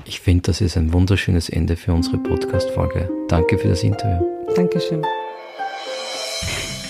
Ich 0.04 0.20
finde, 0.20 0.42
das 0.42 0.60
ist 0.60 0.76
ein 0.76 0.92
wunderschönes 0.92 1.48
Ende 1.48 1.76
für 1.76 1.92
unsere 1.92 2.18
Podcast-Folge. 2.18 3.10
Danke 3.28 3.58
für 3.58 3.68
das 3.68 3.82
Interview. 3.82 4.24
Dankeschön. 4.54 5.02